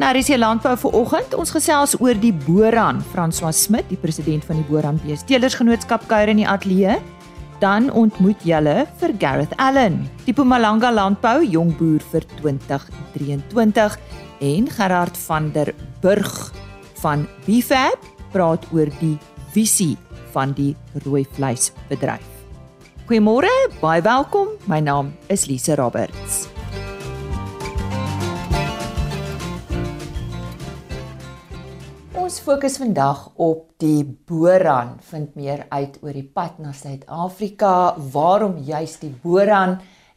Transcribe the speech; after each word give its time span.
En 0.00 0.06
daar 0.06 0.16
is 0.16 0.30
hier 0.32 0.38
landbou 0.38 0.72
vir 0.80 0.94
oggend. 0.96 1.34
Ons 1.36 1.50
gesels 1.52 1.92
oor 2.00 2.16
die 2.16 2.32
Boran. 2.32 3.02
François 3.12 3.52
Smit, 3.52 3.84
die 3.92 3.98
president 4.00 4.46
van 4.48 4.56
die 4.56 4.64
Boran 4.64 4.96
Beesteelersgenootskap 5.02 6.06
kuier 6.08 6.30
in 6.32 6.38
die 6.40 6.46
ateljee. 6.48 6.94
Dan 7.60 7.90
ontmoet 7.92 8.40
julle 8.48 8.86
vir 8.96 9.12
Gareth 9.20 9.52
Allen, 9.60 9.98
die 10.24 10.32
Mpumalanga 10.32 10.88
landbou 10.88 11.44
jongboer 11.44 12.00
vir 12.14 12.24
2023 12.38 13.98
en 14.48 14.70
Gerard 14.78 15.20
van 15.26 15.50
der 15.52 15.74
Burg 16.00 16.32
van 17.02 17.26
Bifab 17.44 18.06
praat 18.32 18.64
oor 18.72 18.88
die 19.02 19.18
visie 19.52 19.98
van 20.32 20.56
die 20.56 20.72
rooi 21.04 21.26
vleisbedryf. 21.36 22.24
Goeiemôre, 23.04 23.52
baie 23.84 24.00
welkom. 24.00 24.48
My 24.64 24.80
naam 24.80 25.12
is 25.28 25.44
Lise 25.44 25.76
Roberts. 25.76 26.48
Ons 32.30 32.44
fokus 32.46 32.76
vandag 32.78 33.24
op 33.42 33.72
die 33.82 34.04
Boran, 34.06 34.92
vind 35.02 35.32
meer 35.34 35.64
uit 35.66 35.96
oor 35.98 36.14
die 36.14 36.28
pad 36.30 36.60
na 36.62 36.70
Suid-Afrika, 36.70 37.96
waarom 38.12 38.60
juis 38.62 38.92
die 39.00 39.10
Boran 39.10 39.72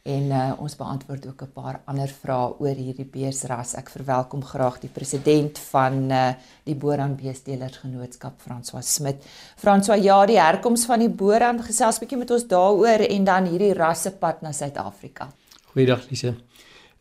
en 0.06 0.28
uh, 0.30 0.44
ons 0.62 0.78
beantwoord 0.78 1.26
ook 1.26 1.42
'n 1.42 1.50
paar 1.56 1.80
ander 1.90 2.06
vrae 2.06 2.54
oor 2.62 2.76
hierdie 2.78 3.08
beesras. 3.16 3.74
Ek 3.74 3.90
verwelkom 3.90 4.46
graag 4.46 4.78
die 4.78 4.92
president 4.94 5.58
van 5.58 5.98
uh, 6.12 6.30
die 6.62 6.76
Boran 6.76 7.16
Beesteelersgenootskap, 7.16 8.38
François 8.38 8.86
Smit. 8.86 9.18
François, 9.56 9.98
ja, 9.98 10.24
die 10.26 10.38
herkoms 10.38 10.86
van 10.86 11.00
die 11.00 11.10
Boran, 11.10 11.58
gesels 11.66 11.98
bietjie 11.98 12.18
met 12.18 12.30
ons 12.30 12.46
daaroor 12.46 13.08
en 13.10 13.24
dan 13.24 13.50
hierdie 13.50 13.74
rassepad 13.74 14.40
na 14.42 14.52
Suid-Afrika. 14.52 15.32
Goeiedag 15.72 16.06
Lise. 16.10 16.36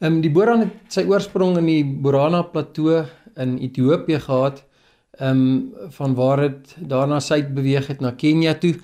Ehm 0.02 0.14
um, 0.14 0.22
die 0.22 0.32
Boran 0.32 0.60
het 0.60 0.74
sy 0.90 1.06
oorsprong 1.06 1.58
in 1.58 1.66
die 1.66 1.84
Borana 1.86 2.42
Plateau 2.42 3.06
in 3.36 3.60
Ethiopië 3.60 4.20
gehad 4.20 4.64
ehm 5.20 5.30
um, 5.30 5.74
van 5.90 6.16
waar 6.16 6.38
dit 6.42 6.76
daarna 6.80 7.20
suid 7.20 7.54
beweeg 7.54 7.88
het 7.88 8.00
na 8.02 8.12
Kenia 8.12 8.54
toe. 8.54 8.76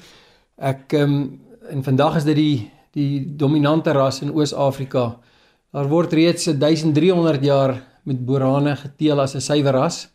Ek 0.58 0.94
ehm 0.94 1.14
um, 1.14 1.40
en 1.70 1.84
vandag 1.84 2.16
is 2.16 2.24
dit 2.24 2.36
die 2.36 2.72
die 2.94 3.36
dominante 3.38 3.92
ras 3.92 4.22
in 4.22 4.32
Oos-Afrika. 4.34 5.20
Daar 5.72 5.88
word 5.88 6.14
reeds 6.14 6.46
1300 6.46 7.44
jaar 7.44 7.76
met 8.04 8.26
borane 8.26 8.76
geteel 8.76 9.20
as 9.20 9.36
'n 9.36 9.42
suiwer 9.42 9.74
ras. 9.74 10.10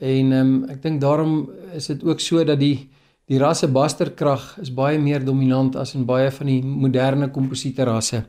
En 0.00 0.32
ehm 0.32 0.40
um, 0.40 0.64
ek 0.70 0.82
dink 0.82 1.00
daarom 1.00 1.50
is 1.72 1.86
dit 1.86 2.04
ook 2.04 2.20
so 2.20 2.44
dat 2.44 2.58
die 2.58 2.90
die 3.26 3.38
rasse 3.38 3.68
basterkrag 3.68 4.58
is 4.60 4.74
baie 4.74 4.98
meer 4.98 5.24
dominant 5.24 5.76
as 5.76 5.94
in 5.94 6.04
baie 6.04 6.30
van 6.30 6.46
die 6.46 6.62
moderne 6.62 7.30
komposiete 7.30 7.84
rasse. 7.84 8.24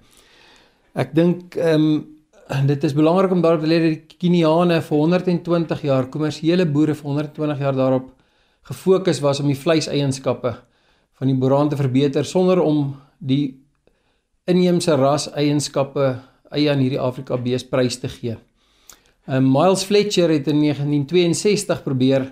Ek 0.93 1.15
dink 1.15 1.55
ehm 1.55 1.81
um, 1.81 2.14
dit 2.45 2.83
is 2.83 2.93
belangrik 2.93 3.31
om 3.31 3.41
daarop 3.41 3.61
te 3.61 3.67
let 3.67 3.81
dat 3.81 3.93
die 3.95 4.17
Keniane 4.21 4.81
vir 4.81 4.97
120 4.97 5.81
jaar 5.81 6.09
kommersiële 6.13 6.65
boere 6.69 6.93
vir 6.93 7.09
120 7.09 7.59
jaar 7.59 7.75
daarop 7.75 8.11
gefokus 8.69 9.19
was 9.21 9.39
om 9.39 9.47
die 9.49 9.57
vleiseienskappe 9.57 10.52
van 11.17 11.27
die 11.27 11.37
boeraan 11.37 11.69
te 11.69 11.77
verbeter 11.79 12.25
sonder 12.25 12.61
om 12.61 12.95
die 13.17 13.57
inheemse 14.45 14.93
ras 14.95 15.29
eienskappe 15.33 16.19
eie 16.53 16.69
aan 16.69 16.83
hierdie 16.83 17.02
Afrika 17.02 17.37
bees 17.37 17.65
prys 17.65 17.97
te 17.97 18.09
gee. 18.09 18.37
Um, 19.25 19.49
Miles 19.49 19.83
Fletcher 19.83 20.30
het 20.30 20.47
in 20.47 20.61
1962 20.61 21.81
probeer 21.83 22.30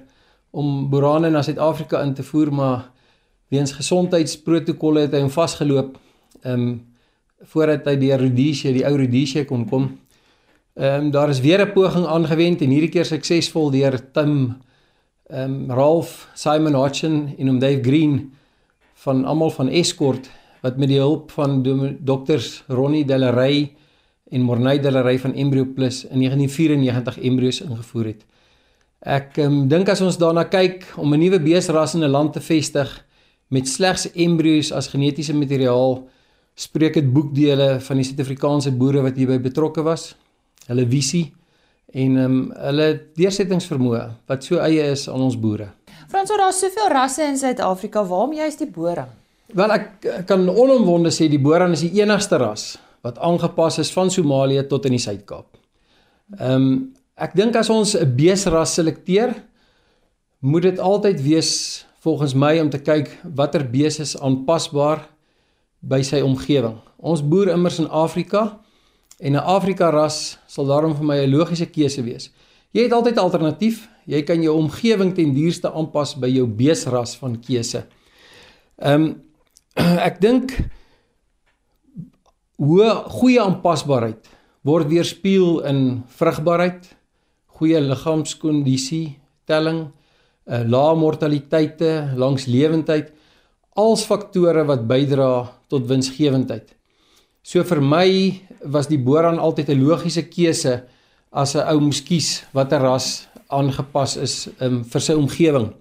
om 0.53 0.89
boerane 0.91 1.31
na 1.33 1.41
Suid-Afrika 1.41 2.03
in 2.05 2.13
te 2.13 2.23
voer 2.23 2.53
maar 2.53 2.91
weens 3.49 3.73
gesondheidsprotokolle 3.73 5.07
het 5.07 5.13
hy 5.13 5.23
hom 5.25 5.33
vasgeloop. 5.33 5.97
Um, 6.45 6.85
voordat 7.49 7.87
hy 7.89 7.97
die 7.99 8.13
Rhodesia, 8.15 8.71
die 8.71 8.85
ou 8.87 8.93
Rhodesia 8.95 9.43
kon 9.49 9.65
kom. 9.69 9.89
Ehm 10.73 11.03
um, 11.03 11.11
daar 11.11 11.29
is 11.29 11.39
weer 11.39 11.61
'n 11.61 11.71
poging 11.71 12.05
aangewend 12.05 12.61
en 12.61 12.69
hierdie 12.69 12.89
keer 12.89 13.05
suksesvol 13.05 13.69
deur 13.71 14.11
Tim 14.11 14.57
ehm 15.29 15.69
um, 15.69 15.71
Ralph 15.71 16.29
Simon 16.33 16.73
Hodgson 16.73 17.35
en 17.37 17.49
om 17.49 17.59
Dave 17.59 17.81
Green 17.81 18.33
van 18.93 19.25
almal 19.25 19.49
van 19.49 19.67
Escort 19.67 20.29
wat 20.61 20.77
met 20.77 20.87
die 20.87 20.97
hulp 20.97 21.31
van 21.31 21.63
dokters 21.99 22.63
Ronnie 22.67 23.05
Delarey 23.05 23.75
en 24.29 24.41
Morney 24.41 24.79
Delarey 24.79 25.19
van 25.19 25.33
Embryo 25.33 25.65
Plus 25.65 26.03
in 26.03 26.17
1994 26.19 27.19
embryos 27.19 27.61
ingevoer 27.61 28.05
het. 28.05 28.25
Ek 28.99 29.37
um, 29.37 29.67
dink 29.67 29.89
as 29.89 30.01
ons 30.01 30.17
daarna 30.17 30.43
kyk 30.43 30.93
om 30.97 31.13
'n 31.13 31.19
nuwe 31.19 31.39
beesras 31.39 31.93
in 31.93 32.03
'n 32.03 32.09
land 32.09 32.33
te 32.33 32.41
vestig 32.41 33.05
met 33.47 33.67
slegs 33.67 34.11
embryos 34.11 34.71
as 34.71 34.87
genetiese 34.87 35.33
materiaal, 35.33 36.07
spreek 36.55 36.93
dit 36.93 37.13
boekdele 37.13 37.79
van 37.79 37.95
die 37.95 38.05
Suid-Afrikaanse 38.05 38.71
boere 38.71 39.01
wat 39.01 39.17
hierby 39.17 39.39
betrokke 39.39 39.83
was 39.83 40.15
hulle 40.67 40.85
visie 40.89 41.25
en 41.93 42.17
ehm 42.17 42.37
um, 42.37 42.37
hulle 42.57 42.87
deursettingsvermoë 43.17 44.03
wat 44.29 44.45
so 44.47 44.61
eie 44.63 44.85
is 44.93 45.05
aan 45.09 45.21
ons 45.21 45.37
boere. 45.37 45.69
Franso, 46.09 46.37
daar's 46.37 46.59
soveel 46.61 46.89
rasse 46.93 47.25
in 47.25 47.37
Suid-Afrika, 47.37 48.03
waarom 48.05 48.33
juist 48.33 48.61
die 48.61 48.69
boere? 48.69 49.05
Wel 49.53 49.75
ek, 49.75 49.87
ek 50.21 50.25
kan 50.29 50.47
onomwonde 50.49 51.11
sê 51.13 51.27
die 51.29 51.41
boeran 51.41 51.75
is 51.75 51.85
die 51.85 52.01
enigste 52.01 52.39
ras 52.41 52.73
wat 53.05 53.19
aangepas 53.19 53.81
is 53.83 53.91
van 53.93 54.09
Somalië 54.09 54.63
tot 54.69 54.85
in 54.87 54.97
die 54.97 55.05
Suid-Kaap. 55.05 55.49
Ehm 56.39 56.67
um, 56.67 56.75
ek 57.13 57.35
dink 57.37 57.55
as 57.55 57.69
ons 57.69 57.93
'n 57.93 58.09
beesras 58.17 58.73
selekteer, 58.73 59.35
moet 60.41 60.63
dit 60.63 60.79
altyd 60.79 61.21
wees 61.21 61.85
volgens 62.03 62.33
my 62.33 62.59
om 62.59 62.69
te 62.69 62.79
kyk 62.81 63.11
watter 63.23 63.63
bees 63.69 63.99
is 63.99 64.15
aanpasbaar 64.17 65.05
by 65.79 66.01
sy 66.01 66.19
omgewing. 66.25 66.79
Ons 66.97 67.21
boer 67.21 67.53
immers 67.53 67.79
in 67.79 67.87
Afrika 67.87 68.59
En 69.23 69.33
'n 69.33 69.45
Afrika 69.55 69.89
ras 69.89 70.37
sal 70.47 70.65
daarom 70.67 70.95
vir 70.95 71.05
my 71.05 71.17
'n 71.23 71.31
logiese 71.31 71.65
keuse 71.65 72.03
wees. 72.03 72.31
Jy 72.71 72.83
het 72.83 72.93
altyd 72.93 73.17
alternatief. 73.17 73.87
Jy 74.05 74.21
kan 74.23 74.41
jou 74.41 74.57
omgewing 74.57 75.13
ten 75.15 75.33
duurste 75.33 75.71
aanpas 75.71 76.15
by 76.19 76.27
jou 76.27 76.47
beesras 76.47 77.15
van 77.15 77.39
keuse. 77.39 77.85
Ehm 78.81 79.01
um, 79.01 79.21
ek 80.09 80.19
dink 80.21 80.51
hoe 82.57 82.89
goeie 83.19 83.41
aanpasbaarheid 83.41 84.29
word 84.63 84.87
weerspieël 84.87 85.63
in 85.67 86.03
vrugbaarheid, 86.07 86.85
goeie 87.57 87.81
liggaamskondisie, 87.81 89.19
telling, 89.45 89.87
uh, 90.47 90.59
eh, 90.59 90.63
lae 90.67 90.95
mortaliteite, 90.95 92.13
langs 92.15 92.45
lewendheid, 92.45 93.11
als 93.75 94.05
faktore 94.05 94.63
wat 94.65 94.87
bydra 94.87 95.51
tot 95.67 95.87
winsgewendheid. 95.87 96.75
So 97.43 97.59
vir 97.67 97.81
my 97.83 98.07
was 98.71 98.87
die 98.87 98.97
boran 98.97 99.35
altyd 99.35 99.69
'n 99.69 99.83
logiese 99.83 100.23
keuse 100.31 100.87
as 101.31 101.55
'n 101.55 101.67
ou 101.67 101.79
moes 101.79 101.99
kies 101.99 102.43
watter 102.53 102.79
ras 102.79 103.27
aangepas 103.51 104.15
is 104.17 104.49
um, 104.59 104.83
vir 104.83 105.01
sy 105.01 105.13
omgewing. 105.13 105.73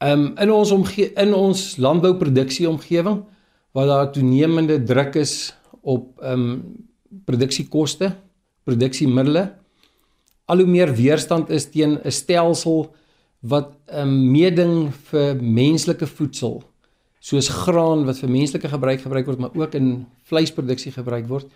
Um 0.00 0.36
in 0.36 0.50
ons 0.50 0.70
omge 0.70 1.12
in 1.16 1.34
ons 1.34 1.78
landbouproduksie 1.78 2.68
omgewing 2.68 3.24
waar 3.72 3.86
daar 3.86 4.12
toenemende 4.12 4.84
druk 4.84 5.16
is 5.16 5.54
op 5.82 6.12
um 6.22 6.76
produksiekoste, 7.24 8.12
produksiemiddels, 8.64 9.48
al 10.46 10.58
hoe 10.58 10.66
meer 10.66 10.92
weerstand 10.92 11.50
is 11.50 11.70
teen 11.70 11.98
'n 12.04 12.10
stelsel 12.10 12.92
wat 13.40 13.72
um, 13.92 14.30
meeding 14.32 14.92
vir 15.10 15.36
menslike 15.40 16.06
voedsel 16.06 16.62
soos 17.26 17.48
graan 17.50 18.04
wat 18.06 18.20
vir 18.22 18.30
menslike 18.30 18.68
gebruik 18.70 19.02
gebruik 19.02 19.26
word, 19.26 19.40
maar 19.42 19.56
ook 19.58 19.74
in 19.74 20.06
vleisproduksie 20.30 20.92
gebruik 20.94 21.26
word. 21.30 21.48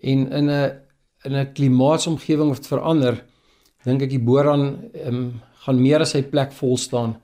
En 0.00 0.28
in 0.32 0.50
'n 0.50 0.72
in 1.24 1.34
'n 1.36 1.52
klimaatsomgewing 1.52 2.48
wat 2.48 2.66
verander, 2.66 3.24
dink 3.84 4.02
ek 4.02 4.10
die 4.10 4.24
boran 4.24 4.90
um, 5.06 5.40
gaan 5.64 5.82
meer 5.82 6.00
as 6.00 6.10
sy 6.10 6.22
plek 6.22 6.52
vol 6.52 6.76
staan. 6.76 7.16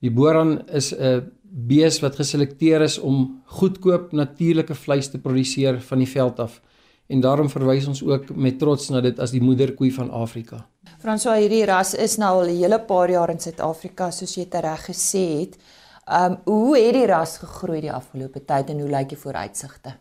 Die 0.00 0.10
boran 0.10 0.68
is 0.68 0.92
'n 0.92 1.30
bees 1.42 2.00
wat 2.00 2.16
geselekteer 2.16 2.82
is 2.82 2.98
om 2.98 3.42
goedkoop 3.46 4.12
natuurlike 4.12 4.74
vleis 4.74 5.08
te 5.10 5.18
produseer 5.18 5.80
van 5.80 5.98
die 5.98 6.08
veld 6.08 6.38
af. 6.40 6.60
En 7.08 7.20
daarom 7.20 7.48
verwys 7.50 7.86
ons 7.86 8.02
ook 8.02 8.36
met 8.36 8.58
trots 8.58 8.90
na 8.90 9.00
dit 9.00 9.18
as 9.18 9.30
die 9.30 9.42
moederkoei 9.42 9.90
van 9.90 10.10
Afrika. 10.10 10.66
François, 10.98 11.40
hierdie 11.40 11.64
ras 11.64 11.94
is 11.94 12.16
nou 12.16 12.42
al 12.42 12.48
'n 12.48 12.56
hele 12.56 12.78
paar 12.78 13.10
jaar 13.10 13.30
in 13.30 13.40
Suid-Afrika, 13.40 14.10
soos 14.10 14.34
jy 14.34 14.46
reg 14.50 14.86
gesê 14.86 15.40
het. 15.40 15.58
Ehm 16.10 16.32
um, 16.32 16.38
hoe 16.44 16.78
het 16.78 16.94
die 16.96 17.06
ras 17.06 17.36
gegroei 17.38 17.80
die 17.84 17.92
afgelope 17.92 18.40
tyd 18.44 18.70
en 18.72 18.80
hoe 18.82 18.90
lyk 18.90 19.12
die 19.12 19.18
vooruitsigte? 19.18 19.92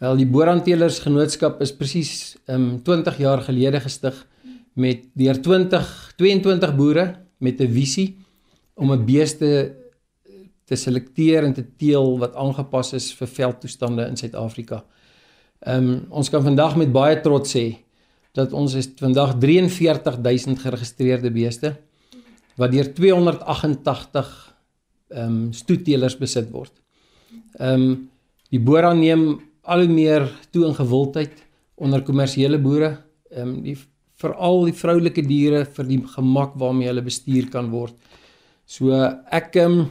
Wel, 0.00 0.16
die 0.16 0.26
Boeranteelers 0.26 1.02
Genootskap 1.04 1.60
is 1.60 1.74
presies 1.76 2.12
ehm 2.46 2.62
um, 2.62 2.78
20 2.86 3.18
jaar 3.20 3.42
gelede 3.44 3.80
gestig 3.84 4.16
met 4.72 5.04
deur 5.12 5.42
20 5.42 6.14
22 6.16 6.74
boere 6.76 7.04
met 7.38 7.60
'n 7.60 7.68
visie 7.72 8.16
om 8.74 8.92
'n 8.92 9.04
beeste 9.04 9.74
te 10.64 10.76
selekteer 10.76 11.44
en 11.44 11.52
te 11.52 11.64
teel 11.76 12.18
wat 12.18 12.34
aangepas 12.34 12.92
is 12.92 13.12
vir 13.12 13.28
veldtoestande 13.28 14.06
in 14.06 14.16
Suid-Afrika. 14.16 14.84
Ehm 15.60 15.88
um, 15.88 16.06
ons 16.08 16.30
kan 16.30 16.42
vandag 16.42 16.76
met 16.76 16.92
baie 16.92 17.20
trots 17.20 17.56
sê 17.56 17.76
dat 18.32 18.52
ons 18.52 18.74
is 18.74 18.88
vandag 18.96 19.36
43000 19.38 20.58
geregistreerde 20.58 21.30
beeste 21.30 21.76
wat 22.56 22.72
deur 22.72 22.94
288 22.94 24.57
ehm 25.10 25.34
um, 25.48 25.52
stoetteelers 25.52 26.18
besit 26.20 26.50
word. 26.52 26.72
Ehm 27.58 27.82
um, 27.82 28.08
die 28.48 28.60
boere 28.60 28.94
neem 28.96 29.40
al 29.68 29.84
hoe 29.84 29.92
meer 29.92 30.24
toe 30.50 30.64
in 30.66 30.74
gewildheid 30.74 31.34
onder 31.76 32.02
kommersiële 32.02 32.58
boere. 32.58 32.96
Ehm 33.30 33.48
um, 33.48 33.62
die 33.62 33.76
vir 34.18 34.34
al 34.34 34.64
die 34.66 34.74
vroulike 34.74 35.22
diere 35.22 35.64
vir 35.64 35.86
die 35.86 36.00
gemak 36.14 36.56
waarmee 36.58 36.88
hulle 36.90 37.04
bestuur 37.06 37.50
kan 37.52 37.68
word. 37.70 37.94
So 38.66 38.90
ek 39.30 39.56
um, 39.62 39.84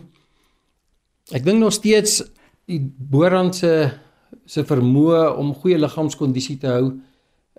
ek 1.31 1.46
dink 1.46 1.62
nog 1.62 1.74
steeds 1.74 2.22
die 2.68 2.81
boerrand 2.84 3.56
se 3.56 3.72
se 4.48 4.64
vermoë 4.68 5.38
om 5.40 5.54
goeie 5.56 5.80
liggaamskondisie 5.80 6.58
te 6.60 6.72
hou 6.72 6.88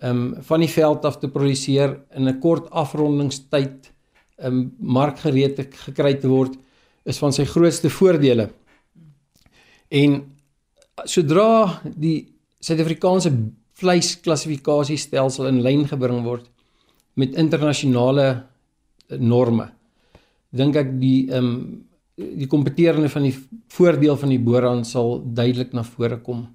um 0.08 0.20
van 0.46 0.62
die 0.62 0.70
veld 0.70 1.04
af 1.08 1.18
te 1.18 1.28
produseer 1.32 1.96
in 2.16 2.28
'n 2.28 2.40
kort 2.40 2.70
afrondingstyd 2.70 3.90
um 4.44 4.72
markgereed 4.78 5.56
gekry 5.86 6.14
te 6.14 6.28
word 6.28 6.56
is 7.08 7.20
van 7.22 7.32
sy 7.32 7.46
grootste 7.48 7.90
voordele. 7.92 8.50
En 9.88 10.20
sodra 11.08 11.80
die 11.84 12.28
Suid-Afrikaanse 12.60 13.30
vleisklassifikasiestelsel 13.78 15.46
in 15.52 15.60
lyn 15.62 15.84
gebring 15.88 16.24
word 16.26 16.48
met 17.18 17.36
internasionale 17.38 18.26
norme, 19.18 19.68
dink 20.50 20.76
ek 20.78 20.96
die 21.00 21.28
um 21.34 21.52
die 22.18 22.48
kompeterende 22.50 23.06
van 23.12 23.28
die 23.28 23.34
voordeel 23.70 24.16
van 24.18 24.32
die 24.32 24.40
boeraan 24.42 24.80
sal 24.82 25.20
duidelik 25.22 25.70
na 25.76 25.84
vore 25.86 26.16
kom 26.18 26.48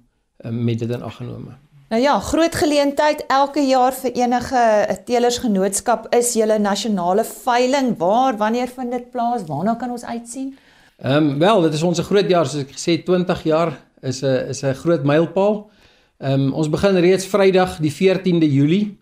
um, 0.44 0.58
met 0.66 0.82
dit 0.82 0.90
in 0.92 1.00
ag 1.02 1.16
genome. 1.16 1.54
Nou 1.88 2.00
ja, 2.02 2.18
groot 2.20 2.54
geleentheid 2.54 3.26
elke 3.28 3.60
jaar 3.60 3.92
vir 3.92 4.14
enige 4.16 4.60
teelersgenootskap 5.04 6.06
is 6.16 6.32
julle 6.32 6.56
nasionale 6.58 7.24
veiling. 7.28 7.92
Waar 7.98 8.38
wanneer 8.40 8.70
vind 8.72 8.90
dit 8.90 9.10
plaas? 9.12 9.44
Waarna 9.46 9.74
kan 9.76 9.90
ons 9.92 10.04
uitsien? 10.04 10.54
Ehm 11.02 11.28
um, 11.28 11.38
wel, 11.38 11.62
dit 11.62 11.74
is 11.74 11.82
ons 11.82 12.00
groot 12.00 12.30
jaar 12.30 12.48
soos 12.48 12.64
ek 12.64 12.72
gesê 12.72 12.96
20 13.04 13.42
jaar 13.44 13.74
is 14.00 14.22
'n 14.22 14.48
is 14.48 14.62
'n 14.64 14.74
groot 14.74 15.04
mylpaal. 15.04 15.70
Ehm 16.18 16.40
um, 16.40 16.52
ons 16.52 16.70
begin 16.70 16.96
reeds 16.96 17.26
Vrydag 17.26 17.78
die 17.78 17.92
14de 17.92 18.48
Julie 18.48 18.98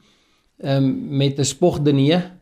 ehm 0.58 0.84
um, 0.84 1.16
met 1.16 1.38
'n 1.38 1.44
spogdiner 1.44 2.32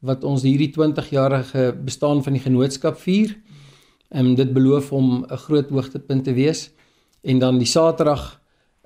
wat 0.00 0.24
ons 0.24 0.42
hierdie 0.42 0.70
20 0.70 1.10
jarige 1.10 1.74
bestaan 1.84 2.22
van 2.22 2.32
die 2.32 2.42
genootskap 2.42 3.00
vier. 3.00 3.36
Ehm 4.10 4.26
um, 4.26 4.34
dit 4.34 4.52
beloof 4.52 4.92
om 4.92 5.24
'n 5.24 5.36
groot 5.36 5.70
hoogtepunt 5.70 6.24
te 6.24 6.32
wees. 6.32 6.70
En 7.22 7.38
dan 7.38 7.58
die 7.58 7.66
Saterdag 7.66 8.40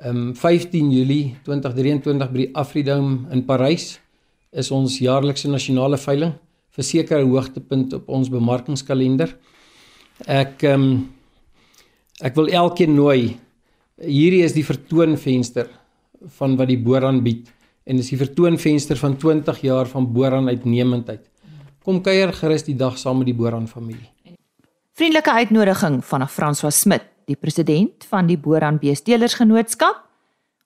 um, 0.04 0.34
15 0.34 0.90
Julie 0.92 1.36
2023 1.44 2.30
by 2.30 2.38
die 2.44 2.50
Afridome 2.54 3.30
in 3.34 3.44
Parys 3.46 3.98
is 4.50 4.70
ons 4.74 4.98
jaarlikse 5.02 5.50
nasionale 5.50 5.98
veiling 6.00 6.34
vir 6.76 6.86
sekere 6.86 7.26
hoogtepunt 7.26 7.94
op 7.98 8.10
ons 8.14 8.30
bemarkingskalender. 8.30 9.32
Ek 10.30 10.62
um, 10.70 11.08
ek 12.20 12.36
wil 12.36 12.50
elkeen 12.52 12.94
nooi. 12.96 13.36
Hierdie 14.00 14.44
is 14.46 14.54
die 14.56 14.64
vertoonvenster 14.64 15.70
van 16.36 16.56
wat 16.60 16.70
die 16.70 16.78
Boran 16.80 17.22
bied 17.24 17.48
en 17.88 17.98
dis 17.98 18.12
die 18.12 18.20
vertoonvenster 18.20 18.98
van 19.00 19.16
20 19.18 19.64
jaar 19.66 19.88
van 19.90 20.06
Boran 20.14 20.48
uitnemendheid. 20.48 21.24
Kom 21.84 22.02
kuier 22.04 22.32
gerus 22.36 22.66
die 22.66 22.76
dag 22.78 22.98
saam 23.00 23.22
met 23.22 23.30
die 23.30 23.36
Boran 23.36 23.66
familie. 23.68 24.10
Vriendelike 25.00 25.32
uitnodiging 25.32 26.02
van 26.04 26.26
François 26.28 26.76
Smit, 26.76 27.06
die 27.30 27.38
president 27.38 28.06
van 28.10 28.28
die 28.30 28.38
Boran 28.38 28.80
Beestelersgenootskap. 28.82 30.02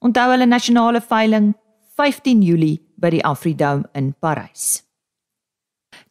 Onthou 0.04 0.30
hulle 0.32 0.48
nasionale 0.48 1.00
veiling 1.04 1.52
15 1.96 2.42
Julie 2.42 2.80
by 3.00 3.12
die 3.14 3.22
Afridome 3.24 3.88
in 3.94 4.12
Parys. 4.20 4.82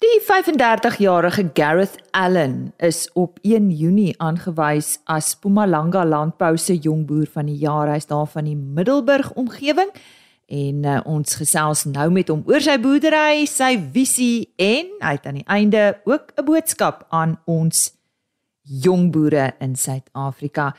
Die 0.03 0.19
35-jarige 0.23 1.51
Gareth 1.55 1.97
Allen 2.11 2.73
is 2.77 3.05
op 3.13 3.39
1 3.43 3.69
Junie 3.71 4.15
aangewys 4.19 4.97
as 5.05 5.35
Mpumalanga 5.37 6.03
Landbou 6.03 6.57
se 6.57 6.75
jongboer 6.75 7.27
van 7.31 7.47
die 7.47 7.59
jaar. 7.61 7.91
Hy's 7.91 8.09
daar 8.09 8.27
van 8.27 8.47
die 8.49 8.55
Middelburg 8.55 9.31
omgewing 9.39 9.91
en 10.53 10.83
uh, 10.83 10.99
ons 11.07 11.37
gesels 11.39 11.85
nou 11.87 12.09
met 12.11 12.29
hom 12.29 12.43
oor 12.51 12.61
sy 12.61 12.75
boerdery, 12.83 13.45
sy 13.47 13.77
visie 13.93 14.49
en 14.59 14.91
hy 14.99 15.13
het 15.15 15.27
aan 15.29 15.39
die 15.39 15.47
einde 15.47 15.83
ook 16.03 16.35
'n 16.35 16.45
boodskap 16.45 17.05
aan 17.09 17.39
ons 17.45 17.93
jong 18.63 19.11
boere 19.11 19.53
in 19.59 19.75
Suid-Afrika. 19.75 20.73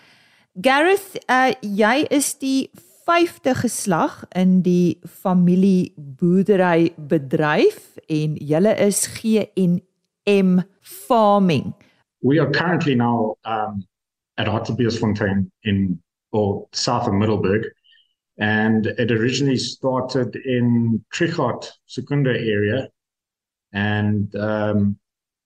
Gareth, 0.60 1.16
uh, 1.28 1.52
jy 1.60 2.06
is 2.10 2.32
die 2.38 2.70
vyfde 3.04 3.54
geslag 3.58 4.22
in 4.36 4.62
die 4.64 4.96
familie 5.04 5.92
boerdery 5.96 6.92
bedryf 6.96 7.98
en 8.08 8.36
julle 8.40 8.72
is 8.80 9.04
G&M 9.18 10.62
farming. 10.80 11.74
We 12.22 12.38
are 12.40 12.50
currently 12.50 12.94
now 12.94 13.36
um, 13.44 13.84
at 14.38 14.46
Hartbeesfontein 14.46 15.50
in 15.62 16.00
or 16.32 16.66
south 16.72 17.06
of 17.06 17.14
Middelburg 17.14 17.66
and 18.38 18.86
it 18.86 19.12
originally 19.12 19.58
started 19.58 20.34
in 20.36 21.04
Trichard 21.12 21.70
Secunda 21.86 22.30
area 22.30 22.88
and 23.72 24.34
um, 24.36 24.98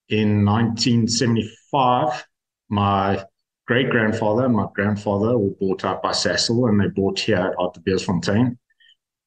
in 0.09 0.45
1975 0.45 2.25
my 2.69 3.25
great 3.67 3.91
grandfather 3.91 4.47
and 4.47 4.55
my 4.55 4.67
grandfather 4.75 5.37
were 5.37 5.55
bought 5.61 5.85
out 5.85 6.03
by 6.03 6.13
Cecil 6.13 6.67
and 6.67 6.81
they 6.81 6.89
bought 6.89 7.19
here 7.19 7.55
at 7.61 7.75
the 7.75 7.81
Beersfontein. 7.81 8.57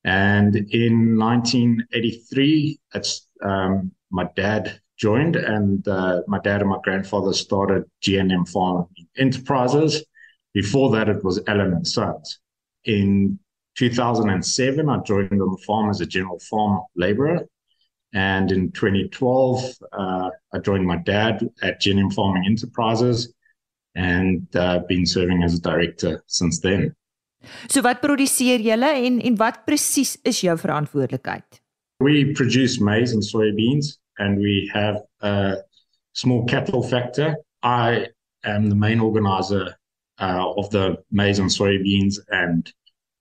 And 0.04 0.56
in 0.56 1.18
1983, 1.18 2.80
it's, 2.96 3.28
um, 3.44 3.92
my 4.10 4.28
dad 4.36 4.80
joined, 4.98 5.36
and 5.36 5.88
uh, 5.88 6.22
my 6.28 6.40
dad 6.40 6.62
and 6.62 6.70
my 6.70 6.80
grandfather 6.84 7.34
started 7.34 7.84
GNM 8.04 8.48
Farm 8.50 8.88
Enterprises. 9.18 10.04
Before 10.54 10.92
that, 10.92 11.10
it 11.10 11.24
was 11.24 11.42
Allen 11.48 11.74
and 11.74 11.88
Sons. 11.88 12.40
In 12.86 13.40
2007, 13.78 14.90
I 14.90 14.98
joined 15.00 15.32
on 15.32 15.52
the 15.52 15.64
farm 15.66 15.90
as 15.90 16.02
a 16.02 16.06
general 16.06 16.40
farm 16.50 16.82
laborer. 16.96 17.48
And 18.14 18.52
in 18.52 18.72
2012, 18.72 19.64
uh, 19.94 20.30
I 20.54 20.60
joined 20.60 20.86
my 20.86 20.98
dad 20.98 21.50
at 21.62 21.82
GNM 21.82 22.14
Farming 22.14 22.46
Enterprises 22.46 23.34
and 23.96 24.48
uh, 24.56 24.80
been 24.88 25.06
serving 25.06 25.44
as 25.44 25.54
a 25.54 25.62
director 25.62 26.24
since 26.28 26.60
then. 26.60 26.96
So 27.70 27.82
wat 27.82 28.02
produseer 28.02 28.62
julle 28.62 28.92
en 29.02 29.20
en 29.22 29.36
wat 29.40 29.64
presies 29.66 30.18
is 30.24 30.42
jou 30.44 30.56
verantwoordelikheid? 30.58 31.62
We 32.00 32.34
produce 32.34 32.80
maize 32.80 33.14
and 33.14 33.24
soybeans 33.24 33.98
and 34.20 34.38
we 34.40 34.70
have 34.74 35.02
a 35.22 35.58
small 36.14 36.46
cattle 36.46 36.84
factor. 36.84 37.36
I 37.64 38.08
am 38.44 38.70
the 38.70 38.76
main 38.76 39.00
organizer 39.00 39.76
uh, 40.20 40.54
of 40.56 40.70
the 40.70 40.98
maize 41.12 41.40
and 41.40 41.50
soybeans 41.50 42.20
and 42.30 42.72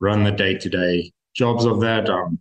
run 0.00 0.25
the 0.25 0.32
day-to-day 0.32 1.12
jobs 1.34 1.65
of 1.65 1.81
that. 1.81 2.10
I'm 2.10 2.41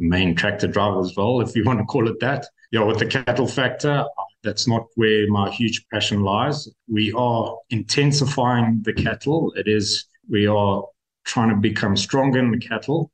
main 0.00 0.34
tractor 0.34 0.66
driver 0.66 1.00
as 1.00 1.14
well, 1.16 1.40
if 1.40 1.54
you 1.54 1.64
want 1.64 1.78
to 1.78 1.84
call 1.84 2.08
it 2.08 2.18
that. 2.20 2.46
Yeah, 2.72 2.84
with 2.84 2.98
the 2.98 3.06
cattle 3.06 3.46
factor, 3.46 4.04
that's 4.42 4.66
not 4.66 4.86
where 4.94 5.28
my 5.28 5.50
huge 5.50 5.84
passion 5.92 6.22
lies. 6.22 6.68
We 6.88 7.12
are 7.12 7.56
intensifying 7.70 8.80
the 8.82 8.92
cattle. 8.92 9.52
It 9.56 9.68
is, 9.68 10.06
we 10.28 10.46
are 10.46 10.84
trying 11.24 11.50
to 11.50 11.56
become 11.56 11.96
stronger 11.96 12.38
in 12.38 12.50
the 12.50 12.58
cattle. 12.58 13.10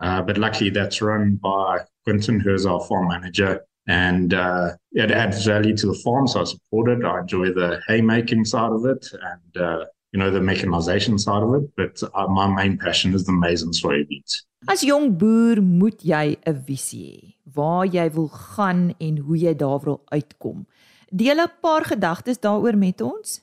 Uh, 0.00 0.22
but 0.22 0.38
luckily, 0.38 0.70
that's 0.70 1.00
run 1.00 1.36
by 1.36 1.80
Quentin, 2.04 2.40
who 2.40 2.52
is 2.52 2.66
our 2.66 2.80
farm 2.84 3.08
manager. 3.08 3.64
And 3.88 4.34
uh, 4.34 4.72
it 4.92 5.10
adds 5.12 5.46
value 5.46 5.76
to 5.76 5.86
the 5.86 6.00
farm, 6.04 6.26
so 6.26 6.40
I 6.40 6.44
support 6.44 6.90
it. 6.90 7.04
I 7.04 7.20
enjoy 7.20 7.52
the 7.52 7.80
haymaking 7.86 8.44
side 8.44 8.72
of 8.72 8.84
it 8.84 9.06
and, 9.12 9.62
uh, 9.62 9.84
you 10.12 10.18
know, 10.18 10.30
the 10.30 10.40
mechanization 10.40 11.18
side 11.18 11.42
of 11.42 11.54
it. 11.54 11.70
But 11.76 12.02
uh, 12.14 12.26
my 12.26 12.48
main 12.48 12.76
passion 12.78 13.14
is 13.14 13.24
the 13.24 13.32
maize 13.32 13.62
and 13.62 13.72
soybeans. 13.72 14.42
As 14.66 14.82
jong 14.82 15.12
boer 15.14 15.60
moet 15.62 16.00
jy 16.02 16.36
'n 16.42 16.62
visie 16.66 17.06
hê 17.06 17.34
waar 17.54 17.86
jy 17.86 18.06
wil 18.10 18.28
gaan 18.28 18.94
en 18.98 19.18
hoe 19.18 19.38
jy 19.38 19.54
daar 19.54 19.80
wil 19.84 20.02
uitkom. 20.10 20.66
Deel 21.10 21.40
'n 21.40 21.52
paar 21.62 21.84
gedagtes 21.84 22.40
daaroor 22.40 22.76
met 22.76 23.00
ons. 23.00 23.40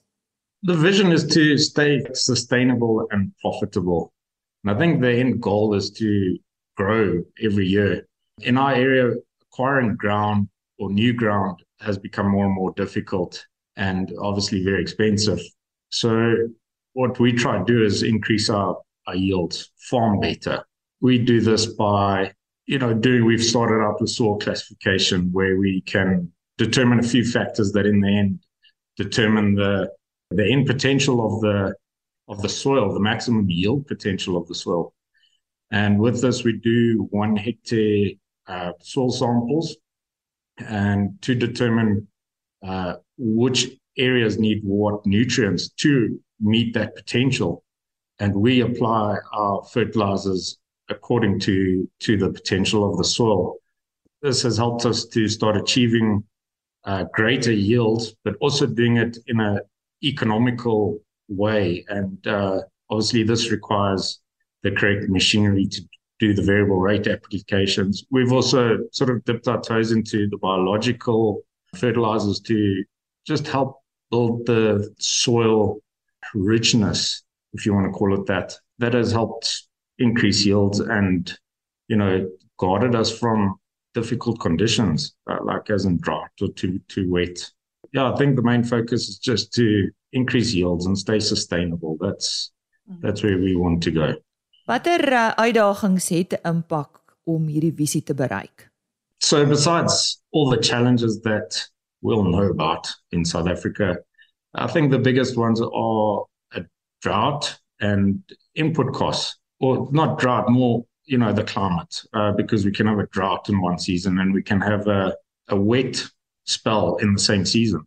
The 0.63 0.75
vision 0.77 1.12
is 1.12 1.24
to 1.27 1.58
stay 1.58 2.06
sustainable 2.13 3.08
and 3.12 3.32
profitable. 3.42 4.12
And 4.63 4.75
I 4.75 4.77
think 4.80 5.01
the 5.01 5.15
end 5.20 5.42
goal 5.42 5.75
is 5.75 5.92
to 5.92 6.38
grow 6.75 7.24
every 7.39 7.68
year. 7.68 8.06
In 8.42 8.58
our 8.58 8.74
area, 8.74 9.15
acquiring 9.42 9.96
ground 9.96 10.50
or 10.77 10.92
new 10.92 11.13
ground 11.13 11.63
has 11.80 11.98
become 11.98 12.30
more 12.30 12.46
and 12.46 12.56
more 12.56 12.74
difficult 12.75 13.48
and 13.77 14.12
obviously 14.20 14.63
very 14.63 14.82
expensive. 14.82 15.39
So 15.89 16.50
what 16.94 17.20
we 17.20 17.32
try 17.32 17.58
to 17.60 17.65
do 17.65 17.84
is 17.84 18.03
increase 18.03 18.50
our, 18.50 18.75
our 19.08 19.15
yields, 19.15 19.72
farm 19.89 20.20
better. 20.20 20.65
We 21.03 21.19
do 21.19 21.41
this 21.41 21.67
by 21.67 22.33
you 22.65 22.79
know 22.79 22.93
doing 22.93 23.25
we've 23.25 23.43
started 23.43 23.83
out 23.83 24.01
with 24.01 24.10
soil 24.10 24.39
classification 24.39 25.29
where 25.31 25.57
we 25.57 25.81
can 25.81 26.31
determine 26.57 27.00
a 27.00 27.03
few 27.03 27.25
factors 27.25 27.72
that 27.74 27.86
in 27.86 28.00
the 28.00 28.07
end 28.07 28.39
determine 28.98 29.53
the 29.53 29.91
the 30.31 30.51
end 30.51 30.65
potential 30.65 31.17
of 31.27 31.41
the 31.41 31.75
of 32.29 32.41
the 32.41 32.50
soil 32.50 32.91
the 32.93 33.00
maximum 33.00 33.48
yield 33.50 33.86
potential 33.86 34.36
of 34.38 34.48
the 34.48 34.55
soil. 34.55 34.93
And 35.69 36.00
with 36.00 36.22
this 36.22 36.43
we 36.43 36.53
do 36.53 37.07
one 37.12 37.36
hectare 37.36 38.12
uh, 38.48 38.72
soil 38.79 39.12
samples 39.12 39.75
and 40.57 41.22
to 41.22 41.36
determine 41.36 42.07
uh, 42.65 42.95
which 43.17 43.72
areas 43.98 44.39
need 44.39 44.62
what 44.63 45.05
nutrients 45.05 45.69
to 45.69 46.19
meet 46.39 46.74
that 46.75 46.95
potential. 46.95 47.63
And 48.19 48.33
we 48.36 48.62
apply 48.62 49.17
our 49.33 49.63
fertilizers 49.63 50.60
according 50.89 51.39
to 51.39 51.89
to 51.99 52.17
the 52.17 52.29
potential 52.29 52.89
of 52.89 52.97
the 52.97 53.03
soil. 53.03 53.57
this 54.21 54.41
has 54.43 54.57
helped 54.57 54.85
us 54.85 55.05
to 55.05 55.27
start 55.27 55.57
achieving 55.57 56.23
uh, 56.85 57.03
greater 57.13 57.51
yields, 57.51 58.15
but 58.23 58.35
also 58.39 58.65
doing 58.65 58.97
it 58.97 59.17
in 59.27 59.39
a 59.39 59.59
economical 60.03 60.99
way. 61.29 61.85
And 61.87 62.25
uh, 62.27 62.61
obviously, 62.89 63.23
this 63.23 63.51
requires 63.51 64.21
the 64.63 64.71
correct 64.71 65.09
machinery 65.09 65.67
to 65.67 65.81
do 66.19 66.33
the 66.33 66.41
variable 66.41 66.79
rate 66.79 67.07
applications. 67.07 68.05
We've 68.11 68.31
also 68.31 68.79
sort 68.91 69.09
of 69.09 69.23
dipped 69.25 69.47
our 69.47 69.61
toes 69.61 69.91
into 69.91 70.29
the 70.29 70.37
biological 70.37 71.41
fertilizers 71.75 72.39
to 72.41 72.83
just 73.25 73.47
help 73.47 73.79
build 74.11 74.45
the 74.45 74.93
soil 74.99 75.79
richness, 76.33 77.23
if 77.53 77.65
you 77.65 77.73
want 77.73 77.87
to 77.87 77.91
call 77.91 78.13
it 78.19 78.25
that. 78.27 78.53
That 78.79 78.93
has 78.93 79.11
helped 79.11 79.63
increase 79.97 80.45
yields 80.45 80.79
and, 80.79 81.38
you 81.88 81.95
know, 81.95 82.29
guarded 82.57 82.95
us 82.95 83.17
from 83.17 83.55
difficult 83.93 84.39
conditions, 84.39 85.15
uh, 85.29 85.38
like 85.43 85.69
as 85.69 85.85
in 85.85 85.97
drought 85.97 86.31
or 86.41 86.50
too 86.50 86.79
too 86.88 87.12
wet. 87.12 87.51
Yeah, 87.91 88.12
I 88.12 88.15
think 88.15 88.35
the 88.35 88.41
main 88.41 88.63
focus 88.63 89.07
is 89.07 89.19
just 89.19 89.53
to 89.53 89.89
increase 90.12 90.53
yields 90.53 90.85
and 90.85 90.97
stay 90.97 91.19
sustainable. 91.19 91.97
That's 92.00 92.51
that's 93.01 93.23
where 93.23 93.38
we 93.38 93.55
want 93.55 93.83
to 93.83 93.91
go. 93.91 94.15
Watter 94.67 95.13
uh, 95.13 95.33
uitdagings 95.35 96.09
het 96.09 96.33
'n 96.33 96.41
impak 96.43 97.01
om 97.23 97.47
hierdie 97.47 97.73
visie 97.73 98.03
te 98.03 98.13
bereik? 98.13 98.71
So 99.19 99.45
besides 99.45 100.21
all 100.31 100.50
the 100.50 100.62
challenges 100.62 101.21
that 101.21 101.69
we'll 102.01 102.23
know 102.23 102.50
about 102.50 102.88
in 103.12 103.25
South 103.25 103.47
Africa, 103.47 103.97
I 104.53 104.67
think 104.67 104.91
the 104.91 105.00
biggest 105.00 105.38
ones 105.38 105.62
are 105.62 106.25
a 106.51 106.62
drought 107.01 107.59
and 107.79 108.19
input 108.53 108.93
costs, 108.93 109.39
or 109.63 109.88
not 109.91 110.20
drought, 110.20 110.50
more 110.50 110.86
you 111.05 111.17
know 111.17 111.32
the 111.32 111.43
climate 111.43 112.01
uh, 112.13 112.34
because 112.34 112.65
we 112.65 112.72
can 112.72 112.86
have 112.86 113.00
a 113.00 113.08
drought 113.08 113.48
in 113.48 113.62
one 113.62 113.79
season 113.79 114.20
and 114.20 114.34
we 114.34 114.43
can 114.43 114.60
have 114.60 114.88
a, 114.88 115.15
a 115.48 115.55
wet 115.55 116.03
spell 116.43 116.98
in 116.98 117.13
the 117.13 117.20
same 117.20 117.46
season. 117.46 117.82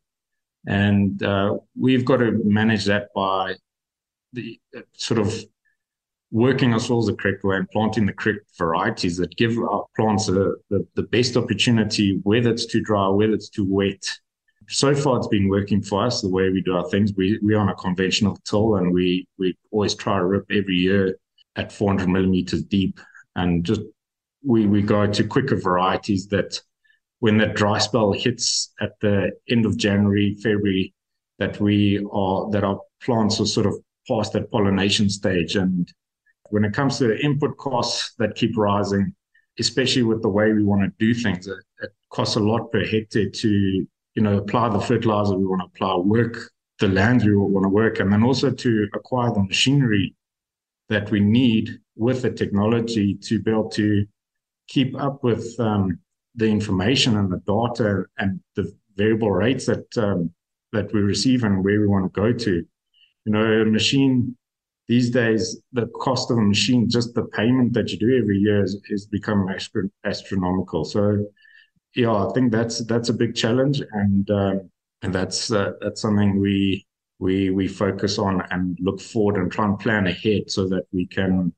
And 0.67 1.23
uh, 1.23 1.59
we've 1.79 2.05
got 2.05 2.17
to 2.19 2.33
manage 2.45 2.87
that 2.87 3.09
by 3.15 3.55
the 4.33 4.59
uh, 4.77 4.81
sort 4.95 5.21
of 5.21 5.35
working 6.31 6.73
our 6.73 6.81
soils 6.81 7.07
the 7.07 7.15
correct 7.15 7.45
way 7.45 7.57
and 7.57 7.71
planting 7.71 8.07
the 8.07 8.13
correct 8.13 8.47
varieties 8.59 9.17
that 9.19 9.37
give 9.37 9.57
our 9.59 9.85
plants 9.97 10.27
the, 10.27 10.57
the, 10.71 10.87
the 10.97 11.05
best 11.05 11.37
opportunity 11.37 12.19
whether 12.25 12.51
it's 12.51 12.67
too 12.67 12.81
dry 12.81 13.07
whether 13.09 13.35
it's 13.35 13.51
too 13.51 13.67
wet. 13.69 14.05
So 14.69 14.95
far 14.95 15.19
it's 15.19 15.29
been 15.29 15.49
working 15.49 15.83
for 15.83 16.05
us 16.07 16.23
the 16.23 16.29
way 16.29 16.51
we 16.51 16.63
do 16.63 16.75
our 16.75 16.89
things. 16.89 17.13
We, 17.17 17.39
we're 17.43 17.59
on 17.59 17.69
a 17.69 17.75
conventional 17.75 18.37
till 18.45 18.77
and 18.77 18.93
we, 18.93 19.29
we 19.39 19.57
always 19.71 19.95
try 19.95 20.17
to 20.17 20.25
rip 20.25 20.47
every 20.51 20.75
year 20.75 21.17
at 21.57 21.73
400 21.73 22.09
millimeters 22.09 22.63
deep 22.63 23.01
and 23.35 23.65
just 23.65 23.81
we 24.45 24.67
we 24.67 24.83
go 24.83 25.07
to 25.07 25.25
quicker 25.25 25.57
varieties 25.57 26.29
that 26.29 26.61
when 27.21 27.39
that 27.39 27.55
dry 27.55 27.79
spell 27.79 28.13
hits 28.13 28.73
at 28.81 28.93
the 29.01 29.33
end 29.49 29.67
of 29.67 29.77
January, 29.77 30.37
February, 30.43 30.95
that 31.39 31.61
we 31.61 32.07
are 32.13 32.51
that 32.51 32.65
our 32.65 32.81
plants 33.03 33.41
are 33.41 33.47
sort 33.47 33.67
of 33.67 33.75
past 34.09 34.33
that 34.33 34.51
pollination 34.51 35.09
stage. 35.09 35.57
And 35.57 35.93
when 36.51 36.65
it 36.65 36.73
comes 36.73 36.99
to 36.99 37.09
the 37.09 37.19
input 37.19 37.57
costs 37.57 38.15
that 38.19 38.35
keep 38.35 38.57
rising, 38.57 39.15
especially 39.59 40.03
with 40.03 40.23
the 40.23 40.29
way 40.29 40.53
we 40.53 40.63
want 40.63 40.83
to 40.83 40.93
do 41.05 41.15
things, 41.15 41.47
it, 41.47 41.59
it 41.81 41.91
costs 42.11 42.37
a 42.37 42.41
lot 42.41 42.71
per 42.71 42.85
hectare 42.85 43.31
to 43.31 43.51
you 44.15 44.23
know 44.23 44.39
apply 44.39 44.69
the 44.69 44.81
fertilizer 44.81 45.37
we 45.37 45.47
want 45.47 45.63
to 45.63 45.67
apply, 45.67 45.97
work 45.97 46.37
the 46.79 46.89
land 46.89 47.25
we 47.25 47.35
want 47.35 47.65
to 47.65 47.71
work, 47.71 48.01
and 48.01 48.13
then 48.13 48.23
also 48.23 48.51
to 48.51 48.87
acquire 48.95 49.33
the 49.33 49.43
machinery 49.43 50.15
that 50.89 51.11
we 51.11 51.21
need 51.21 51.79
with 51.97 52.23
the 52.23 52.31
technology 52.31 53.15
to 53.15 53.41
be 53.41 53.51
able 53.51 53.71
to 53.71 54.07
keep 54.69 54.99
up 55.01 55.23
with 55.25 55.59
um, 55.59 55.99
the 56.35 56.47
information 56.47 57.17
and 57.17 57.31
the 57.31 57.41
data 57.47 58.05
and 58.19 58.41
the 58.55 58.73
variable 58.97 59.31
rates 59.31 59.67
that 59.67 59.87
um, 59.99 60.31
that 60.73 60.93
we 60.93 61.01
receive 61.01 61.45
and 61.45 61.65
where 61.65 61.81
we 61.81 61.87
want 61.87 62.13
to 62.13 62.21
go 62.21 62.33
to. 62.33 62.65
You 63.25 63.33
know, 63.33 63.63
a 63.63 63.65
machine 63.65 64.37
these 64.89 65.11
days, 65.11 65.61
the 65.73 65.87
cost 65.89 66.31
of 66.31 66.39
a 66.39 66.43
machine, 66.43 66.89
just 66.89 67.15
the 67.15 67.25
payment 67.25 67.73
that 67.75 67.91
you 67.91 67.99
do 67.99 68.17
every 68.23 68.39
year, 68.39 68.63
is, 68.63 68.81
is 68.89 69.07
become 69.07 69.49
astronomical. 70.05 70.85
So, 70.85 71.27
yeah, 71.97 72.13
I 72.13 72.31
think 72.35 72.53
that's 72.53 72.85
that's 72.85 73.09
a 73.09 73.15
big 73.15 73.35
challenge, 73.35 73.83
and 73.93 74.31
um, 74.31 74.71
and 75.03 75.15
that's 75.15 75.51
uh, 75.51 75.73
that's 75.81 76.03
something 76.03 76.41
we 76.41 76.86
we 77.19 77.51
we 77.51 77.69
focus 77.69 78.19
on 78.19 78.43
and 78.51 78.79
look 78.81 79.01
forward 79.01 79.37
and 79.37 79.51
try 79.51 79.65
and 79.65 79.79
plan 79.79 80.07
ahead 80.07 80.51
so 80.51 80.69
that 80.69 80.85
we 80.93 81.07
can 81.07 81.53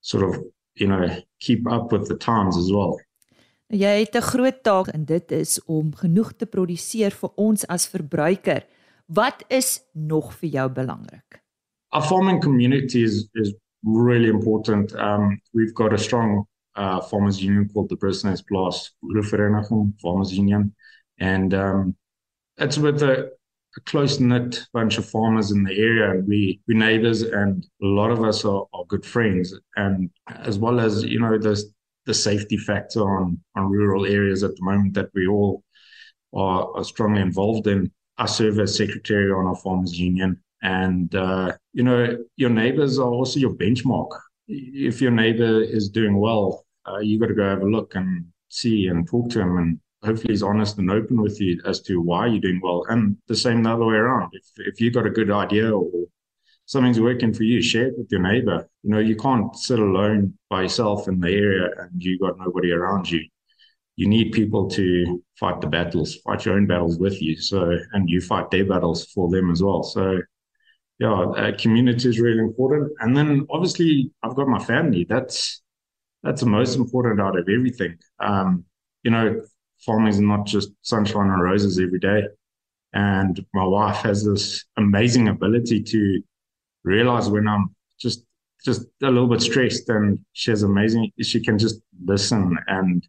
sort 0.00 0.24
of 0.24 0.42
you 0.74 0.88
know 0.88 1.08
keep 1.40 1.70
up 1.70 1.92
with 1.92 2.08
the 2.08 2.16
times 2.16 2.56
as 2.56 2.70
well. 2.72 3.00
Jy 3.70 4.00
het 4.02 4.14
'n 4.16 4.20
groot 4.22 4.62
taak 4.62 4.88
en 4.88 5.04
dit 5.04 5.32
is 5.32 5.62
om 5.64 5.94
genoeg 5.94 6.32
te 6.36 6.46
produseer 6.46 7.10
vir 7.10 7.30
ons 7.36 7.66
as 7.66 7.86
verbruiker. 7.88 8.66
Wat 9.06 9.44
is 9.48 9.80
nog 9.92 10.34
vir 10.34 10.48
jou 10.50 10.68
belangrik? 10.68 11.42
Our 11.92 12.02
farming 12.02 12.40
community 12.42 13.02
is 13.02 13.28
is 13.34 13.54
really 13.82 14.28
important. 14.28 14.94
Um 14.94 15.40
we've 15.52 15.74
got 15.74 15.92
a 15.92 15.98
strong 15.98 16.46
uh 16.76 17.00
farmers 17.00 17.40
union 17.40 17.68
called 17.68 17.88
the 17.88 17.96
Business 17.96 18.42
Plus 18.42 18.96
Vereniging 19.02 19.94
Farmers 20.00 20.32
Union 20.32 20.74
and 21.18 21.54
um 21.54 21.96
it's 22.56 22.76
with 22.76 23.02
a 23.02 23.30
a 23.76 23.80
close 23.82 24.20
knit 24.20 24.66
bunch 24.72 24.98
of 24.98 25.08
farmers 25.08 25.50
in 25.52 25.62
the 25.62 25.76
area. 25.76 26.10
And 26.10 26.26
we 26.26 26.60
we 26.66 26.74
neighbors 26.74 27.22
and 27.22 27.64
a 27.82 27.86
lot 27.86 28.10
of 28.10 28.22
us 28.22 28.44
are, 28.44 28.66
are 28.72 28.84
good 28.86 29.04
friends. 29.04 29.54
And 29.76 30.10
as 30.28 30.58
well 30.58 30.80
as 30.80 31.04
you 31.04 31.20
know 31.20 31.38
the 31.38 31.62
the 32.06 32.14
safety 32.14 32.56
factor 32.56 33.02
on 33.02 33.38
on 33.56 33.70
rural 33.70 34.06
areas 34.06 34.42
at 34.42 34.54
the 34.56 34.62
moment 34.62 34.94
that 34.94 35.10
we 35.14 35.26
all 35.26 35.62
are, 36.34 36.76
are 36.76 36.84
strongly 36.84 37.22
involved 37.22 37.66
in. 37.66 37.90
I 38.18 38.26
serve 38.26 38.58
as 38.58 38.76
secretary 38.76 39.30
on 39.32 39.46
our 39.46 39.56
farmers 39.56 39.98
union. 39.98 40.42
And 40.62 41.14
uh, 41.14 41.56
you 41.72 41.84
know 41.84 42.18
your 42.36 42.50
neighbors 42.50 42.98
are 42.98 43.08
also 43.08 43.40
your 43.40 43.54
benchmark. 43.54 44.10
If 44.48 45.00
your 45.00 45.12
neighbor 45.12 45.62
is 45.62 45.88
doing 45.88 46.18
well 46.18 46.66
uh, 46.90 46.98
you 46.98 47.18
got 47.18 47.26
to 47.26 47.34
go 47.34 47.48
have 47.48 47.62
a 47.62 47.66
look 47.66 47.94
and 47.94 48.26
see 48.48 48.86
and 48.86 49.06
talk 49.08 49.30
to 49.30 49.40
him 49.40 49.58
and 49.58 49.80
hopefully 50.02 50.32
he's 50.32 50.42
honest 50.42 50.78
and 50.78 50.90
open 50.90 51.20
with 51.20 51.40
you 51.40 51.60
as 51.66 51.80
to 51.82 52.00
why 52.00 52.26
you're 52.26 52.40
doing 52.40 52.60
well. 52.62 52.84
And 52.88 53.16
the 53.28 53.36
same 53.36 53.62
the 53.62 53.70
other 53.70 53.84
way 53.84 53.96
around. 53.96 54.30
If 54.32 54.46
if 54.56 54.80
you've 54.80 54.94
got 54.94 55.06
a 55.06 55.10
good 55.10 55.30
idea 55.30 55.70
or 55.70 56.06
something's 56.66 57.00
working 57.00 57.34
for 57.34 57.42
you, 57.42 57.60
share 57.60 57.88
it 57.88 57.98
with 57.98 58.10
your 58.10 58.20
neighbor. 58.20 58.68
You 58.82 58.90
know, 58.90 58.98
you 59.00 59.16
can't 59.16 59.54
sit 59.56 59.78
alone 59.78 60.38
by 60.48 60.62
yourself 60.62 61.08
in 61.08 61.20
the 61.20 61.28
area 61.28 61.68
and 61.78 62.02
you 62.02 62.18
got 62.18 62.38
nobody 62.38 62.70
around 62.72 63.10
you. 63.10 63.20
You 63.96 64.08
need 64.08 64.32
people 64.32 64.70
to 64.70 65.22
fight 65.38 65.60
the 65.60 65.66
battles, 65.66 66.14
fight 66.24 66.44
your 66.44 66.54
own 66.54 66.66
battles 66.66 66.98
with 66.98 67.20
you. 67.20 67.36
So, 67.36 67.76
and 67.92 68.08
you 68.08 68.20
fight 68.20 68.50
their 68.50 68.64
battles 68.64 69.06
for 69.06 69.28
them 69.28 69.50
as 69.50 69.62
well. 69.62 69.82
So, 69.82 70.20
yeah, 71.00 71.50
community 71.58 72.08
is 72.08 72.20
really 72.20 72.38
important. 72.38 72.92
And 73.00 73.16
then 73.16 73.46
obviously, 73.50 74.12
I've 74.22 74.36
got 74.36 74.48
my 74.48 74.58
family. 74.58 75.04
That's 75.08 75.60
that's 76.22 76.42
the 76.42 76.46
most 76.46 76.76
important 76.76 77.20
out 77.20 77.38
of 77.38 77.48
everything. 77.48 77.98
Um, 78.20 78.64
you 79.02 79.10
know, 79.10 79.40
farming 79.84 80.08
is 80.08 80.20
not 80.20 80.46
just 80.46 80.70
sunshine 80.82 81.30
and 81.30 81.42
roses 81.42 81.78
every 81.78 81.98
day. 81.98 82.22
And 82.92 83.44
my 83.54 83.64
wife 83.64 83.98
has 83.98 84.24
this 84.24 84.64
amazing 84.76 85.28
ability 85.28 85.82
to 85.82 86.22
realize 86.84 87.28
when 87.28 87.46
I'm 87.46 87.74
just 88.00 88.24
just 88.64 88.82
a 89.02 89.06
little 89.10 89.28
bit 89.28 89.40
stressed 89.40 89.88
and 89.88 90.18
she 90.34 90.50
has 90.50 90.62
amazing 90.64 91.10
she 91.22 91.42
can 91.42 91.58
just 91.58 91.80
listen 92.04 92.58
and 92.66 93.06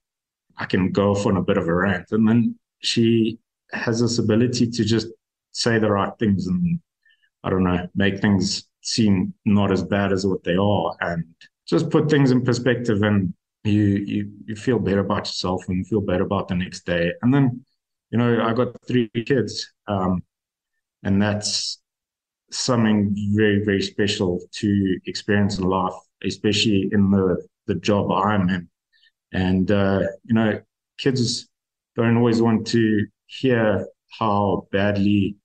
I 0.58 0.66
can 0.66 0.92
go 0.92 1.12
off 1.12 1.26
on 1.26 1.38
a 1.38 1.42
bit 1.42 1.58
of 1.58 1.68
a 1.68 1.74
rant. 1.74 2.12
And 2.12 2.28
then 2.28 2.56
she 2.80 3.40
has 3.74 4.00
this 4.00 4.20
ability 4.20 4.70
to 4.70 4.84
just 4.84 5.08
say 5.52 5.80
the 5.80 5.90
right 5.90 6.14
things 6.20 6.48
and 6.48 6.80
I 7.44 7.50
don't 7.50 7.64
know, 7.64 7.88
make 7.96 8.20
things 8.20 8.68
seem 8.82 9.34
not 9.46 9.72
as 9.72 9.84
bad 9.84 10.12
as 10.12 10.26
what 10.26 10.44
they 10.44 10.56
are 10.56 10.96
and 11.02 11.26
just 11.68 11.90
put 11.90 12.10
things 12.10 12.32
in 12.32 12.44
perspective 12.44 13.02
and 13.04 13.34
you 13.64 13.84
you 13.84 14.32
you 14.46 14.56
feel 14.56 14.80
better 14.80 15.00
about 15.00 15.28
yourself 15.28 15.64
and 15.68 15.78
you 15.78 15.84
feel 15.84 16.02
better 16.02 16.24
about 16.24 16.48
the 16.48 16.56
next 16.56 16.86
day. 16.86 17.12
And 17.22 17.34
then, 17.34 17.64
you 18.10 18.18
know, 18.18 18.44
I 18.44 18.54
got 18.54 18.76
three 18.88 19.10
kids, 19.26 19.72
um, 19.88 20.24
and 21.04 21.22
that's 21.22 21.80
something 22.52 23.16
very 23.36 23.64
very 23.64 23.82
special 23.82 24.40
to 24.52 25.00
experience 25.06 25.58
in 25.60 25.66
life, 25.66 25.94
especially 26.24 26.90
in 26.92 27.12
the 27.12 27.48
the 27.68 27.76
job 27.76 28.12
I'm 28.12 28.50
in. 28.50 28.70
And 29.34 29.70
uh, 29.72 30.02
you 30.26 30.34
know, 30.34 30.62
kids 30.98 31.48
don't 31.96 32.18
always 32.18 32.42
want 32.42 32.68
to 32.68 33.06
hear 33.28 33.88
how 34.20 34.68
badly 34.72 35.38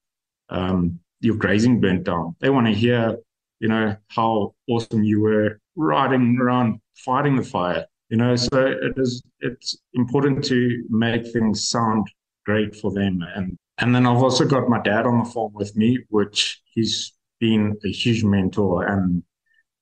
um, 0.48 0.98
your 1.20 1.36
grazing 1.36 1.80
burnt 1.80 2.04
down. 2.04 2.34
They 2.40 2.50
want 2.50 2.66
to 2.66 2.72
hear, 2.72 3.18
you 3.60 3.68
know, 3.68 3.96
how 4.08 4.54
awesome 4.68 5.04
you 5.04 5.20
were 5.20 5.60
riding 5.76 6.38
around 6.40 6.80
fighting 6.96 7.36
the 7.36 7.44
fire 7.44 7.84
you 8.08 8.16
know 8.16 8.36
so 8.36 8.66
it 8.66 8.94
is 8.96 9.22
it's 9.40 9.76
important 9.94 10.44
to 10.44 10.84
make 10.88 11.26
things 11.32 11.68
sound 11.68 12.06
great 12.44 12.74
for 12.76 12.92
them 12.92 13.20
and 13.34 13.56
and 13.78 13.94
then 13.94 14.06
i've 14.06 14.22
also 14.22 14.44
got 14.44 14.68
my 14.68 14.80
dad 14.82 15.06
on 15.06 15.18
the 15.18 15.30
phone 15.30 15.52
with 15.54 15.76
me 15.76 15.98
which 16.08 16.60
he's 16.66 17.12
been 17.40 17.76
a 17.84 17.88
huge 17.88 18.24
mentor 18.24 18.86
and 18.86 19.22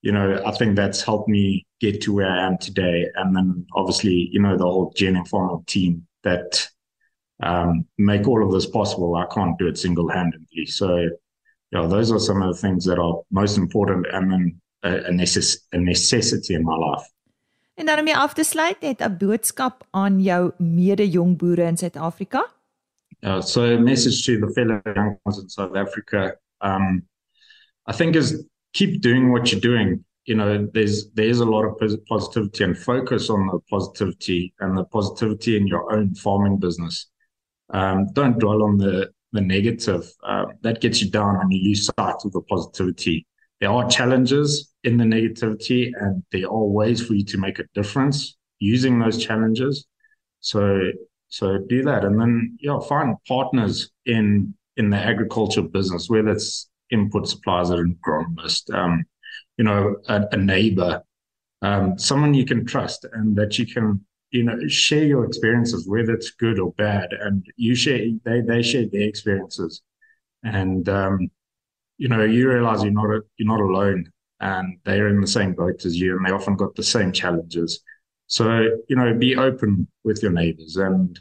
you 0.05 0.13
know, 0.13 0.39
I 0.45 0.51
think 0.51 0.77
that's 0.77 1.01
helped 1.01 1.31
me 1.31 1.67
get 1.81 2.03
to 2.03 2.13
where 2.13 2.29
I 2.29 2.47
am 2.47 2.59
today. 2.59 3.07
And 3.15 3.35
then 3.35 3.67
obviously, 3.75 4.29
you 4.33 4.39
know, 4.39 4.55
the 4.55 4.65
whole 4.65 4.93
Gen 4.95 5.25
Farming 5.25 5.65
team 5.67 6.07
that 6.25 6.69
um, 7.43 7.87
make 7.97 8.29
all 8.29 8.45
of 8.45 8.53
this 8.53 8.67
possible. 8.67 9.17
I 9.17 9.25
can't 9.35 9.59
do 9.59 9.67
it 9.67 9.79
single 9.79 10.11
handedly. 10.11 10.67
So, 10.67 11.09
yeah, 11.73 11.87
those 11.87 12.13
are 12.13 12.19
some 12.19 12.43
of 12.43 12.55
the 12.55 12.61
things 12.61 12.85
that 12.85 12.99
are 12.99 13.23
most 13.31 13.57
important 13.57 14.07
and 14.13 14.31
then 14.31 14.61
a, 14.83 15.07
a, 15.07 15.11
necess- 15.11 15.57
a 15.73 15.79
necessity 15.79 16.53
in 16.53 16.65
my 16.65 16.77
life. 16.77 17.07
En 17.75 17.87
dan 17.87 17.99
om 17.99 18.07
jy 18.07 18.15
af 18.15 18.35
te 18.35 18.45
sluit, 18.45 18.81
net 18.81 19.01
'n 19.03 19.17
boodskap 19.19 19.87
aan 19.91 20.21
jou 20.23 20.53
mede-jong 20.59 21.37
boere 21.39 21.67
in 21.67 21.77
Suid-Afrika. 21.77 22.45
Uh, 23.23 23.41
so 23.41 23.63
a 23.63 23.79
message 23.79 24.25
to 24.27 24.39
the 24.39 24.53
fellow 24.53 24.81
young 24.95 25.19
ones 25.25 25.39
in 25.39 25.49
South 25.49 25.75
Africa, 25.77 26.37
um, 26.61 27.03
I 27.87 27.93
think 27.93 28.17
is 28.17 28.47
keep 28.73 29.01
doing 29.01 29.33
what 29.33 29.51
you're 29.51 29.61
doing. 29.61 30.05
You 30.27 30.37
know, 30.37 30.69
there's 30.73 31.11
there's 31.15 31.41
a 31.41 31.45
lot 31.45 31.65
of 31.65 31.79
positivity 32.07 32.65
and 32.65 32.77
focus 32.77 33.31
on 33.31 33.47
the 33.47 33.61
positivity 33.71 34.55
and 34.61 34.77
the 34.77 34.85
positivity 34.85 35.57
in 35.57 35.67
your 35.67 35.93
own 35.93 36.15
farming 36.15 36.59
business. 36.59 37.11
Um, 37.73 38.07
don't 38.13 38.39
dwell 38.39 38.63
on 38.63 38.79
the 38.79 39.11
the 39.33 39.41
negative. 39.41 40.05
Uh, 40.23 40.47
that 40.63 40.81
gets 40.81 41.03
you 41.03 41.11
down, 41.11 41.41
and 41.41 41.53
you 41.53 41.69
lose 41.69 41.85
sight 41.87 42.25
of 42.25 42.33
the 42.33 42.43
positivity. 42.43 43.27
There 43.65 43.73
are 43.73 43.89
challenges 43.89 44.75
in 44.83 44.99
the 44.99 45.05
negativity, 45.05 45.91
and 45.99 46.23
there 46.31 46.51
are 46.51 46.65
ways 46.65 47.01
for 47.01 47.15
you 47.15 47.25
to 47.25 47.39
make 47.39 47.59
a 47.61 47.65
difference 47.73 48.37
using 48.59 48.99
those 48.99 49.17
challenges. 49.25 49.87
So 50.41 50.91
so 51.29 51.57
do 51.67 51.83
that, 51.85 52.05
and 52.05 52.21
then 52.21 52.59
yeah, 52.61 52.79
find 52.81 53.17
partners 53.27 53.91
in 54.05 54.53
in 54.77 54.91
the 54.91 54.99
agriculture 54.99 55.63
business, 55.63 56.11
whether 56.11 56.29
it's 56.29 56.69
input 56.91 57.27
suppliers 57.27 57.71
or 57.71 57.87
agronomist, 57.87 58.71
um, 58.75 59.03
you 59.57 59.65
know, 59.65 59.97
a, 60.09 60.27
a 60.33 60.37
neighbor, 60.37 61.03
um, 61.63 61.99
someone 61.99 62.35
you 62.35 62.45
can 62.45 62.67
trust 62.67 63.07
and 63.15 63.35
that 63.35 63.59
you 63.59 63.65
can, 63.67 64.05
you 64.31 64.43
know, 64.43 64.59
share 64.69 65.05
your 65.05 65.25
experiences, 65.25 65.89
whether 65.89 66.13
it's 66.13 66.33
good 66.33 66.59
or 66.59 66.73
bad, 66.73 67.15
and 67.19 67.47
you 67.57 67.75
share, 67.75 68.09
they 68.27 68.43
they 68.43 68.61
share 68.61 68.85
their 68.93 69.09
experiences, 69.09 69.81
and 70.43 70.87
um, 70.91 71.31
you 71.99 72.09
know, 72.09 72.25
you 72.25 72.49
realize 72.49 72.83
you're 72.83 72.93
not 72.93 73.11
a, 73.11 73.21
you're 73.37 73.49
not 73.49 73.61
alone, 73.61 74.11
and 74.41 74.79
they're 74.85 75.09
in 75.09 75.21
the 75.21 75.27
same 75.27 75.55
boat 75.55 75.85
as 75.85 75.97
you, 75.97 76.17
and 76.17 76.27
they 76.27 76.33
often 76.33 76.57
got 76.57 76.75
the 76.75 76.83
same 76.83 77.13
challenges. 77.13 77.81
So 78.27 78.45
you 78.89 78.97
know, 78.97 79.15
be 79.15 79.37
open 79.37 79.87
with 80.03 80.23
your 80.23 80.33
neighbors, 80.33 80.77
and 80.77 81.19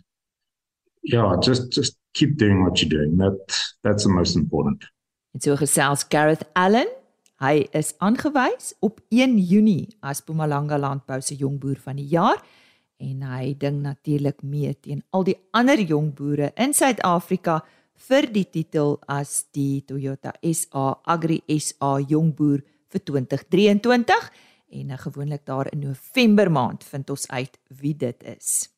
yeah, 1.03 1.35
just 1.41 1.71
just 1.71 1.97
keep 2.13 2.37
doing 2.37 2.63
what 2.63 2.81
you're 2.81 2.89
doing. 2.89 3.17
That 3.17 3.39
that's 3.83 4.03
the 4.03 4.09
most 4.09 4.35
important. 4.35 4.85
En 5.33 5.41
so 5.41 5.55
gesels 5.55 6.07
Gareth 6.07 6.45
Allen. 6.53 6.87
Hy 7.43 7.67
is 7.75 7.93
aangewys 7.99 8.71
op 8.79 9.01
1 9.09 9.37
Junie 9.37 9.97
as 9.99 10.21
Mpumalanga 10.21 10.77
Landbou 10.79 11.19
se 11.21 11.35
jong 11.35 11.57
boer 11.59 11.75
van 11.81 11.97
die 11.99 12.07
jaar 12.07 12.39
en 13.03 13.23
hy 13.27 13.53
ding 13.59 13.81
natuurlik 13.83 14.43
mee 14.47 14.71
teen 14.79 15.01
al 15.11 15.25
die 15.27 15.35
ander 15.51 15.81
jong 15.81 16.13
boere 16.15 16.51
in 16.55 16.75
Suid-Afrika 16.77 17.59
vir 18.07 18.27
die 18.33 18.45
titel 18.45 18.97
as 19.07 19.45
die 19.55 19.83
Toyota 19.87 20.33
SA 20.41 20.99
Agri 21.05 21.41
SA 21.59 21.99
jong 21.99 22.33
boer 22.35 22.63
vir 22.93 23.03
2023 23.05 24.29
en 24.73 24.97
gewoonlik 24.97 25.45
daar 25.45 25.69
in 25.71 25.85
November 25.87 26.51
maand 26.51 26.83
vind 26.83 27.09
ons 27.09 27.27
uit 27.29 27.59
wie 27.81 27.93
dit 27.95 28.23
is. 28.23 28.69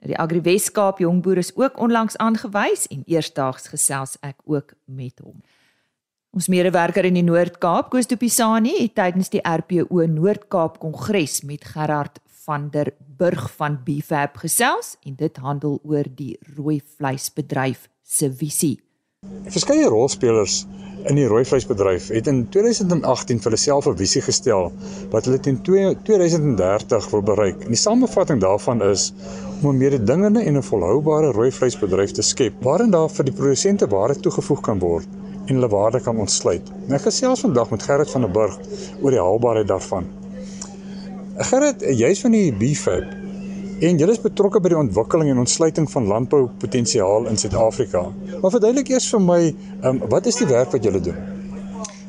Nou 0.00 0.12
die 0.12 0.18
Agri 0.18 0.40
Weskaap 0.40 1.00
jong 1.02 1.22
boer 1.22 1.38
is 1.42 1.52
ook 1.56 1.78
onlangs 1.80 2.16
aangewys 2.16 2.86
en 2.90 3.04
eersdaags 3.06 3.68
gesels 3.72 4.16
ek 4.22 4.40
ook 4.44 4.74
met 4.84 5.20
hom. 5.20 5.42
Ons 6.36 6.50
medewerker 6.52 7.06
in 7.08 7.16
die 7.16 7.24
Noord-Kaap, 7.24 7.88
Koos 7.88 8.10
de 8.10 8.18
Pisani, 8.20 8.74
het 8.76 8.92
tydens 8.98 9.30
die 9.32 9.40
RPO 9.40 10.04
Noord-Kaap 10.04 10.76
Kongres 10.82 11.40
met 11.48 11.64
Gerard 11.64 12.20
van 12.44 12.68
der 12.70 12.92
Burg 13.00 13.48
van 13.56 13.78
Bfab 13.84 14.36
gesels 14.42 14.96
en 15.04 15.16
dit 15.16 15.36
handel 15.40 15.78
oor 15.82 16.04
die 16.18 16.34
rooi 16.56 16.82
vleisbedryf 16.98 17.86
se 18.06 18.30
visie. 18.30 18.76
Verskeie 19.50 19.88
rolspelers 19.90 20.60
in 21.10 21.18
die 21.18 21.26
rooi 21.30 21.42
vleisbedryf 21.46 22.08
het 22.14 22.28
in 22.30 22.44
2018 22.54 23.40
vir 23.42 23.50
hulle 23.50 23.58
self 23.60 23.88
'n 23.90 23.96
visie 23.98 24.22
gestel 24.22 24.70
wat 25.10 25.26
hulle 25.26 25.40
teen 25.42 25.58
2030 25.62 27.10
wil 27.10 27.22
bereik. 27.22 27.64
En 27.64 27.74
die 27.74 27.82
samevatting 27.82 28.40
daarvan 28.40 28.82
is 28.82 29.12
om 29.62 29.70
'n 29.70 29.78
mededingende 29.78 30.40
en 30.40 30.56
'n 30.56 30.62
volhoubare 30.62 31.32
rooi 31.32 31.50
vleisbedryf 31.50 32.12
te 32.12 32.22
skep 32.22 32.62
waarin 32.62 32.90
daar 32.90 33.10
vir 33.10 33.24
die 33.24 33.34
produsente 33.34 33.86
waarde 33.86 34.20
toegevoeg 34.20 34.60
kan 34.60 34.78
word 34.78 35.06
en 35.46 35.54
hulle 35.54 35.68
waarde 35.68 36.00
kan 36.00 36.18
ontsluit. 36.18 36.72
Ek 36.88 37.02
gesels 37.02 37.40
vandag 37.40 37.70
met 37.70 37.82
Gerrit 37.82 38.10
van 38.10 38.20
der 38.20 38.30
Burg 38.30 38.58
oor 39.02 39.10
die 39.10 39.20
haalbaarheid 39.20 39.68
daarvan. 39.68 40.06
Gerrit, 41.36 41.80
jy's 41.80 42.20
van 42.20 42.30
die 42.30 42.52
BFAP 42.52 43.25
en 43.80 43.98
jy 44.00 44.08
is 44.08 44.20
betrokke 44.22 44.60
by 44.62 44.70
die 44.72 44.78
ontwikkeling 44.78 45.30
en 45.30 45.42
ontsluiting 45.42 45.88
van 45.92 46.06
landboupotensiaal 46.08 47.26
in 47.28 47.36
Suid-Afrika. 47.36 48.06
Maar 48.40 48.54
verduidelik 48.54 48.94
eers 48.94 49.08
vir 49.12 49.20
my, 49.20 49.40
um, 49.84 50.00
wat 50.12 50.28
is 50.30 50.38
die 50.40 50.48
werk 50.48 50.72
wat 50.72 50.86
julle 50.86 51.02
doen? 51.04 51.18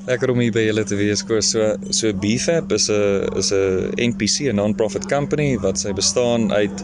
Lekker 0.08 0.32
om 0.32 0.40
hier 0.40 0.54
by 0.56 0.64
julle 0.64 0.86
te 0.88 0.96
wees, 0.96 1.20
Koos. 1.28 1.50
So 1.52 1.74
so 1.92 2.14
BFAP 2.16 2.72
is 2.72 2.88
'n 2.90 3.28
is 3.36 3.52
'n 3.52 3.92
NPC, 4.12 4.48
'n 4.48 4.56
non-profit 4.56 5.06
company 5.12 5.58
wat 5.60 5.78
sy 5.78 5.92
bestaan 5.92 6.52
uit 6.54 6.84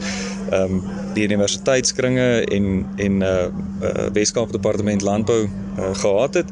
ehm 0.51 0.73
um, 0.73 0.83
die 1.13 1.23
universiteitskringe 1.23 2.43
en 2.51 2.85
en 2.97 3.21
uh, 3.21 3.47
uh, 3.81 4.09
Weskaap 4.11 4.51
Departement 4.51 5.01
Landbou 5.01 5.47
uh, 5.47 5.95
gehad 5.95 6.33
het. 6.33 6.49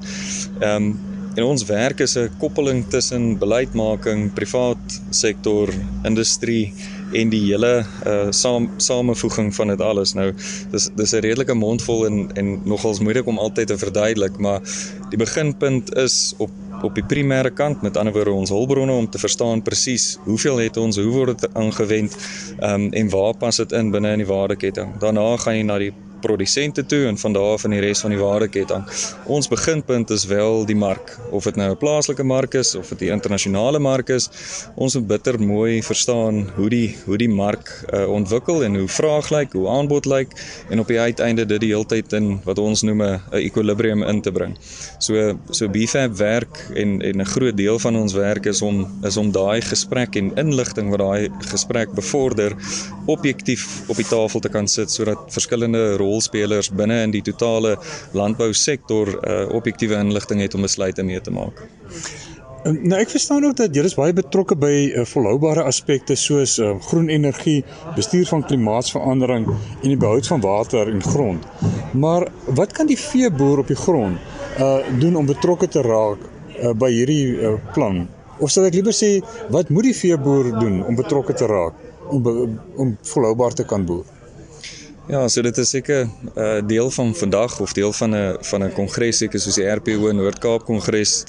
Ehm 0.62 0.76
um, 0.76 1.00
en 1.36 1.44
ons 1.44 1.66
werk 1.66 2.00
is 2.00 2.16
'n 2.16 2.30
koppeling 2.40 2.86
tussen 2.88 3.38
beleidsmaking, 3.38 4.34
privaat 4.34 5.02
sektor, 5.10 5.70
industrie 6.04 6.74
en 7.14 7.30
die 7.30 7.44
hele 7.52 7.86
uh 8.08 8.30
saam 8.30 8.70
samevoeging 8.78 9.56
van 9.56 9.68
dit 9.74 9.82
alles. 9.82 10.14
Nou 10.14 10.32
dis 10.72 10.90
dis 10.96 11.14
'n 11.14 11.24
redelike 11.28 11.54
mondvol 11.54 12.06
en 12.06 12.30
en 12.34 12.60
nogals 12.66 13.00
moeilik 13.00 13.28
om 13.28 13.38
altyd 13.38 13.68
te 13.68 13.78
verduidelik, 13.78 14.38
maar 14.38 14.62
die 15.10 15.18
beginpunt 15.18 15.96
is 15.96 16.34
op 16.38 16.52
op 16.84 16.96
die 16.96 17.06
primêre 17.06 17.52
kant, 17.54 17.82
met 17.82 17.98
ander 17.98 18.14
woorde 18.14 18.32
ons 18.32 18.50
hulpbronne 18.50 18.94
om 18.94 19.10
te 19.10 19.20
verstaan 19.22 19.62
presies 19.62 20.18
hoeveel 20.24 20.58
het 20.58 20.78
ons, 20.78 20.98
hoe 20.98 21.14
word 21.14 21.42
dit 21.42 21.54
aangewend, 21.54 22.16
um, 22.60 22.88
en 22.94 23.10
waar 23.10 23.36
pas 23.38 23.58
dit 23.58 23.72
in 23.72 23.92
binne 23.92 24.12
in 24.12 24.24
die 24.24 24.30
waardeketting. 24.30 24.98
Daarna 25.00 25.38
gaan 25.38 25.56
jy 25.56 25.64
na 25.68 25.78
die 25.78 25.94
produsente 26.22 26.86
toe 26.86 27.06
en 27.08 27.18
van 27.18 27.34
daar 27.34 27.54
af 27.56 27.64
in 27.68 27.76
die 27.76 27.82
res 27.84 28.02
van 28.06 28.14
die 28.14 28.20
waardeketting. 28.20 28.86
Ons 29.26 29.50
beginpunt 29.52 30.10
is 30.10 30.26
wel 30.26 30.66
die 30.66 30.76
mark, 30.76 31.18
of 31.32 31.44
dit 31.44 31.56
nou 31.56 31.72
'n 31.72 31.78
plaaslike 31.78 32.24
mark 32.24 32.54
is 32.54 32.76
of 32.76 32.90
dit 32.90 33.02
'n 33.02 33.14
internasionale 33.18 33.80
mark 33.80 34.10
is. 34.10 34.30
Ons 34.76 34.96
moet 34.96 35.08
bitter 35.08 35.40
mooi 35.40 35.84
verstaan 35.84 36.50
hoe 36.56 36.70
die 36.70 36.96
hoe 37.06 37.18
die 37.18 37.30
mark 37.30 37.86
uh, 37.94 38.10
ontwikkel 38.10 38.64
en 38.64 38.76
hoe 38.76 38.88
vraag 38.88 39.30
lyk, 39.30 39.54
hoe 39.54 39.68
aanbod 39.68 40.06
lyk 40.06 40.32
en 40.70 40.80
op 40.80 40.88
die 40.88 41.00
uiteinde 41.00 41.46
dit 41.46 41.60
die 41.60 41.74
heeltyd 41.74 42.14
in 42.14 42.40
wat 42.44 42.58
ons 42.58 42.82
noem 42.82 43.02
'n 43.02 43.22
equilibrium 43.32 44.04
in 44.04 44.22
te 44.22 44.32
bring. 44.32 44.58
So 45.00 45.38
so 45.50 45.68
BFAB 45.70 46.18
werk 46.18 46.70
en 46.74 47.02
en 47.02 47.22
'n 47.22 47.26
groot 47.26 47.58
deel 47.58 47.80
van 47.80 47.96
ons 47.96 48.14
werk 48.14 48.46
is 48.46 48.62
om 48.62 48.88
is 49.04 49.18
om 49.18 49.32
daai 49.32 49.62
gesprek 49.62 50.16
en 50.16 50.32
inligting 50.36 50.90
wat 50.90 51.00
daai 51.00 51.30
gesprek 51.40 51.92
bevorder 51.94 52.56
objektief 53.06 53.90
op 53.90 53.96
die 53.96 54.08
tafel 54.08 54.40
te 54.40 54.50
kan 54.50 54.68
sit 54.68 54.92
sodat 54.92 55.18
verskillende 55.28 55.96
rolspelers 56.12 56.72
binne 56.76 57.02
in 57.08 57.16
die 57.16 57.24
totale 57.26 57.78
landbousektor 58.18 59.16
uh, 59.16 59.46
objektiewe 59.56 59.98
inligting 60.04 60.44
het 60.44 60.58
om 60.58 60.68
besluite 60.68 61.04
mee 61.08 61.22
te 61.22 61.32
maak. 61.32 61.64
Ehm, 62.62 62.78
nou 62.86 63.00
ek 63.02 63.10
verstaan 63.10 63.46
ook 63.46 63.56
dat 63.58 63.74
julle 63.74 63.90
is 63.90 63.98
baie 63.98 64.14
betrokke 64.14 64.56
by 64.60 64.74
uh, 64.94 65.06
volhoubare 65.10 65.64
aspekte 65.66 66.14
soos 66.20 66.60
uh, 66.62 66.76
groen 66.92 67.10
energie, 67.10 67.64
bestuur 67.96 68.28
van 68.30 68.46
klimaatsverandering 68.46 69.48
en 69.50 69.88
die 69.88 69.98
behoud 69.98 70.30
van 70.30 70.44
water 70.46 70.92
en 70.92 71.02
grond. 71.02 71.48
Maar 71.98 72.28
wat 72.60 72.78
kan 72.78 72.86
die 72.92 73.00
veeboer 73.00 73.64
op 73.64 73.74
die 73.74 73.80
grond 73.80 74.30
uh 74.62 74.78
doen 75.00 75.16
om 75.16 75.26
betrokke 75.26 75.68
te 75.72 75.82
raak 75.82 76.22
uh, 76.22 76.74
by 76.78 76.92
hierdie 76.94 77.40
uh, 77.40 77.56
plan? 77.74 78.04
Of 78.38 78.54
sou 78.54 78.68
ek 78.68 78.78
liewer 78.78 78.94
sê 78.94 79.16
wat 79.50 79.74
moet 79.74 79.90
die 79.90 79.98
veeboer 79.98 80.54
doen 80.60 80.82
om 80.86 80.98
betrokke 81.00 81.34
te 81.34 81.50
raak 81.50 82.14
om 82.14 82.28
om 82.78 82.98
volhoubaar 83.14 83.58
te 83.58 83.66
kan 83.66 83.86
boer? 83.90 84.06
Ja, 85.12 85.26
so 85.28 85.42
dit 85.44 85.58
is 85.60 85.70
seker 85.70 86.06
'n 86.06 86.40
uh, 86.40 86.58
eh, 86.58 86.68
deel 86.68 86.92
van 86.92 87.16
vandag 87.16 87.60
of 87.60 87.74
deel 87.74 87.94
van 87.94 88.16
'n 88.16 88.38
van 88.40 88.64
'n 88.64 88.72
kongres 88.72 89.18
seker 89.18 89.40
soos 89.40 89.56
die 89.56 89.68
RPO 89.68 90.12
Noord-Kaap 90.12 90.64
Kongres 90.66 91.24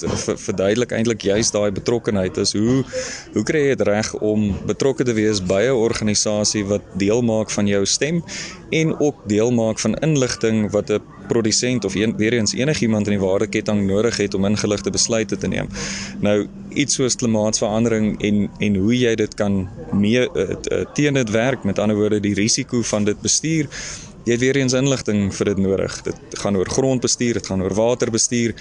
verduidelik 0.45 0.91
eintlik 0.91 1.21
juist 1.21 1.51
daai 1.51 1.71
betrokkenheid 1.71 2.37
is. 2.37 2.53
Hoe 2.53 2.85
hoe 3.33 3.43
kry 3.43 3.59
jy 3.59 3.75
dit 3.75 3.87
reg 3.87 4.13
om 4.13 4.55
betrokke 4.65 5.03
te 5.03 5.13
wees 5.13 5.43
by 5.43 5.63
'n 5.67 5.75
organisasie 5.75 6.63
wat 6.65 6.81
deel 6.95 7.21
maak 7.21 7.51
van 7.51 7.67
jou 7.67 7.85
stem 7.85 8.23
en 8.81 8.93
ook 8.99 9.23
deel 9.29 9.51
maak 9.51 9.79
van 9.79 9.95
inligting 9.95 10.71
wat 10.71 10.89
'n 10.89 11.01
produsent 11.27 11.85
of 11.85 11.95
een, 11.95 12.15
weer 12.17 12.33
eens 12.33 12.53
enigiemand 12.53 13.07
in 13.07 13.17
die 13.17 13.27
waardeketting 13.27 13.87
nodig 13.87 14.17
het 14.17 14.33
om 14.33 14.45
ingeligte 14.45 14.89
besluite 14.89 15.37
te 15.37 15.47
neem. 15.47 15.67
Nou 16.19 16.47
iets 16.69 16.95
soos 16.95 17.15
klimaatsverandering 17.15 18.21
en 18.21 18.49
en 18.57 18.75
hoe 18.75 18.97
jy 18.97 19.15
dit 19.15 19.33
kan 19.33 19.69
mee 19.91 20.29
uh, 20.33 20.55
teen 20.93 21.13
dit 21.13 21.29
werk 21.29 21.63
met 21.63 21.79
ander 21.79 21.95
woorde 21.95 22.19
die 22.19 22.33
risiko 22.33 22.81
van 22.81 23.03
dit 23.03 23.21
bestuur 23.21 23.67
jy 24.23 24.31
het 24.37 24.43
weer 24.43 24.55
eens 24.55 24.75
inligting 24.77 25.33
vir 25.35 25.51
dit 25.51 25.57
nodig. 25.65 25.95
Dit 26.05 26.37
gaan 26.39 26.55
oor 26.55 26.69
grondbestuur, 26.69 27.33
dit 27.39 27.47
gaan 27.47 27.63
oor 27.63 27.73
waterbestuur. 27.75 28.53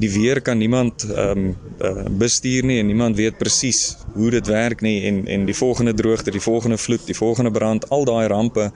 Die 0.00 0.10
weer 0.10 0.40
kan 0.40 0.58
niemand 0.58 1.04
ehm 1.04 1.38
um, 1.38 1.56
uh, 1.82 2.04
bestuur 2.18 2.64
nie 2.64 2.78
en 2.80 2.86
niemand 2.86 3.16
weet 3.16 3.38
presies 3.38 3.96
hoe 4.14 4.30
dit 4.30 4.46
werk 4.46 4.80
nie 4.80 5.02
en 5.08 5.26
en 5.26 5.44
die 5.44 5.56
volgende 5.56 5.94
droogte, 5.94 6.30
die 6.30 6.40
volgende 6.40 6.78
vloed, 6.78 7.06
die 7.06 7.16
volgende 7.16 7.50
brand, 7.50 7.88
al 7.88 8.04
daai 8.04 8.26
rampe 8.26 8.70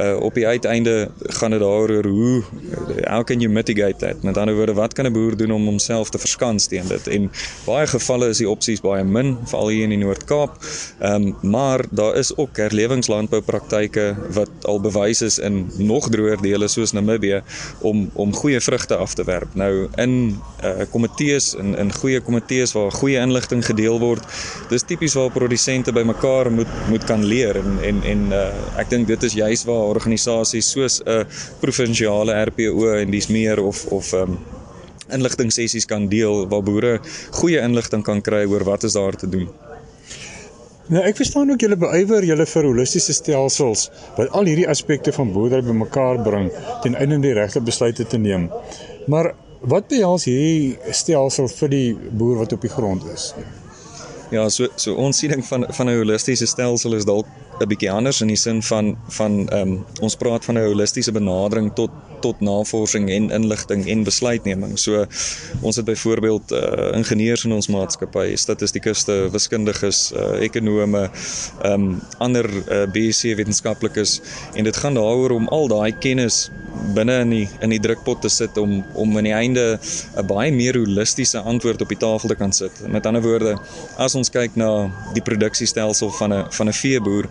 uh 0.00 0.16
op 0.20 0.34
die 0.34 0.46
uiteinde 0.46 1.10
gaan 1.38 1.50
dit 1.50 1.60
daaroor 1.60 2.06
hoe 2.06 2.42
how 3.08 3.24
can 3.24 3.40
you 3.40 3.52
mitigate 3.52 3.96
that? 3.98 4.22
Met 4.22 4.36
ander 4.36 4.54
woorde, 4.54 4.74
wat 4.74 4.92
kan 4.92 5.06
'n 5.06 5.12
boer 5.12 5.36
doen 5.36 5.50
om 5.50 5.64
homself 5.64 6.10
te 6.10 6.18
verskans 6.18 6.66
teen 6.66 6.88
dit? 6.88 7.06
En 7.06 7.30
baie 7.66 7.86
gevalle 7.86 8.28
is 8.28 8.38
die 8.38 8.48
opsies 8.48 8.80
baie 8.80 9.04
min, 9.04 9.36
veral 9.44 9.68
hier 9.68 9.82
in 9.82 9.94
die 9.94 9.98
Noord-Kaap. 9.98 10.58
Ehm 11.00 11.14
um, 11.14 11.36
maar 11.42 11.84
daar 11.90 12.16
is 12.16 12.36
ook 12.36 12.56
herlewingslandboupraktyke 12.56 14.16
wat 14.30 14.50
al 14.62 14.80
bewys 14.80 15.22
is 15.22 15.38
in 15.38 15.70
nog 15.76 16.08
droër 16.08 16.42
dele 16.42 16.68
soos 16.68 16.92
Namibië 16.92 17.42
om 17.80 18.10
om 18.12 18.34
goeie 18.34 18.60
vrugte 18.60 18.96
af 18.96 19.14
te 19.14 19.24
werp. 19.24 19.54
Nou 19.54 19.88
in 19.96 20.40
uh 20.64 20.84
komitees 20.90 21.54
in 21.54 21.76
in 21.78 21.92
goeie 21.92 22.20
komitees 22.20 22.72
waar 22.72 22.92
goeie 22.92 23.18
inligting 23.18 23.64
gedeel 23.66 23.98
word. 24.00 24.22
Dis 24.74 24.82
tipies 24.82 25.14
waar 25.14 25.30
produsente 25.30 25.92
bymekaar 25.94 26.48
moet 26.50 26.70
moet 26.90 27.04
kan 27.06 27.22
leer 27.22 27.60
en 27.60 27.76
en 27.88 28.00
en 28.12 28.22
uh 28.34 28.80
ek 28.82 28.88
dink 28.90 29.06
dit 29.06 29.26
is 29.28 29.36
juis 29.38 29.62
waar 29.68 29.92
organisasies 29.92 30.70
soos 30.74 30.96
'n 31.04 31.10
uh, 31.12 31.26
provinsiale 31.60 32.34
RPO 32.48 32.88
en 32.96 33.10
dis 33.10 33.28
meer 33.28 33.62
of 33.62 33.84
of 33.98 34.12
um 34.22 34.38
inligting 35.14 35.52
sessies 35.52 35.86
kan 35.86 36.08
deel 36.08 36.48
waar 36.48 36.62
boere 36.62 36.98
goeie 37.38 37.62
inligting 37.62 38.02
kan 38.02 38.20
kry 38.20 38.42
oor 38.50 38.64
wat 38.64 38.84
is 38.84 38.98
daar 38.98 39.16
te 39.16 39.28
doen. 39.28 39.48
Nou 40.88 41.02
ek 41.06 41.16
verstaan 41.22 41.50
ook 41.50 41.60
julle 41.60 41.76
beywer 41.76 42.24
julle 42.24 42.46
vir 42.46 42.66
holistiese 42.70 43.14
stelsels 43.14 43.90
wat 44.16 44.28
al 44.30 44.50
hierdie 44.50 44.68
aspekte 44.68 45.12
van 45.12 45.32
boerdery 45.32 45.62
bymekaar 45.62 46.22
bring 46.22 46.50
ten 46.82 46.94
einde 46.94 47.20
die 47.20 47.36
regte 47.38 47.60
besluite 47.60 48.06
te 48.06 48.18
neem. 48.18 48.50
Maar 49.06 49.34
wat 49.60 49.88
behels 49.88 50.24
hierdie 50.24 50.78
stelsel 50.90 51.48
vir 51.48 51.68
die 51.68 51.90
boer 52.10 52.42
wat 52.42 52.52
op 52.52 52.66
die 52.66 52.74
grond 52.78 53.06
is? 53.14 53.34
So 54.48 54.68
so 54.76 54.94
ons 54.94 55.18
siening 55.18 55.44
van 55.46 55.66
van 55.68 55.86
'n 55.88 55.96
holistiese 55.98 56.46
stelsel 56.46 56.94
is 56.94 57.04
dalk 57.04 57.26
'n 57.60 57.68
bietjie 57.68 57.90
anders 57.90 58.20
in 58.20 58.28
die 58.28 58.36
sin 58.36 58.62
van 58.62 58.96
van 59.08 59.48
ehm 59.48 59.68
um, 59.68 59.84
ons 60.00 60.16
praat 60.16 60.44
van 60.44 60.58
'n 60.58 60.66
holistiese 60.66 61.12
benadering 61.12 61.72
tot 61.74 61.90
tot 62.24 62.40
navorsing 62.40 63.10
en 63.10 63.30
inligting 63.30 63.84
en 63.92 64.04
besluitneming. 64.04 64.78
So 64.78 65.04
ons 65.60 65.76
het 65.76 65.84
byvoorbeeld 65.84 66.52
uh, 66.52 66.96
ingenieurs 66.96 67.44
in 67.44 67.52
ons 67.52 67.68
maatskappy, 67.68 68.30
statistikuste, 68.40 69.28
wiskundiges, 69.34 70.12
uh, 70.16 70.40
ekonome, 70.46 71.10
ehm 71.62 71.72
um, 71.72 72.00
ander 72.18 72.48
uh, 72.48 72.84
BSc 72.92 73.36
wetenskaplikes 73.36 74.20
en 74.54 74.64
dit 74.64 74.76
gaan 74.76 74.94
daaroor 74.94 75.36
om 75.36 75.48
al 75.48 75.68
daai 75.68 75.92
kennis 75.98 76.48
binne 76.94 77.16
in 77.24 77.32
die 77.32 77.44
in 77.64 77.72
die 77.72 77.80
drukpot 77.80 78.20
te 78.24 78.30
sit 78.32 78.58
om 78.60 78.76
om 79.00 79.16
aan 79.18 79.28
die 79.28 79.34
einde 79.34 79.64
'n 80.16 80.26
baie 80.26 80.52
meer 80.52 80.78
holistiese 80.78 81.38
antwoord 81.38 81.82
op 81.82 81.88
die 81.88 81.98
tafel 81.98 82.28
te 82.28 82.34
kan 82.34 82.52
sit. 82.52 82.72
Met 82.88 83.06
ander 83.06 83.22
woorde, 83.22 83.56
as 83.96 84.14
ons 84.14 84.30
kyk 84.30 84.56
na 84.56 84.90
die 85.14 85.22
produksiestelsel 85.22 86.10
van 86.10 86.32
'n 86.32 86.44
van 86.50 86.68
'n 86.68 86.72
veeboer, 86.72 87.28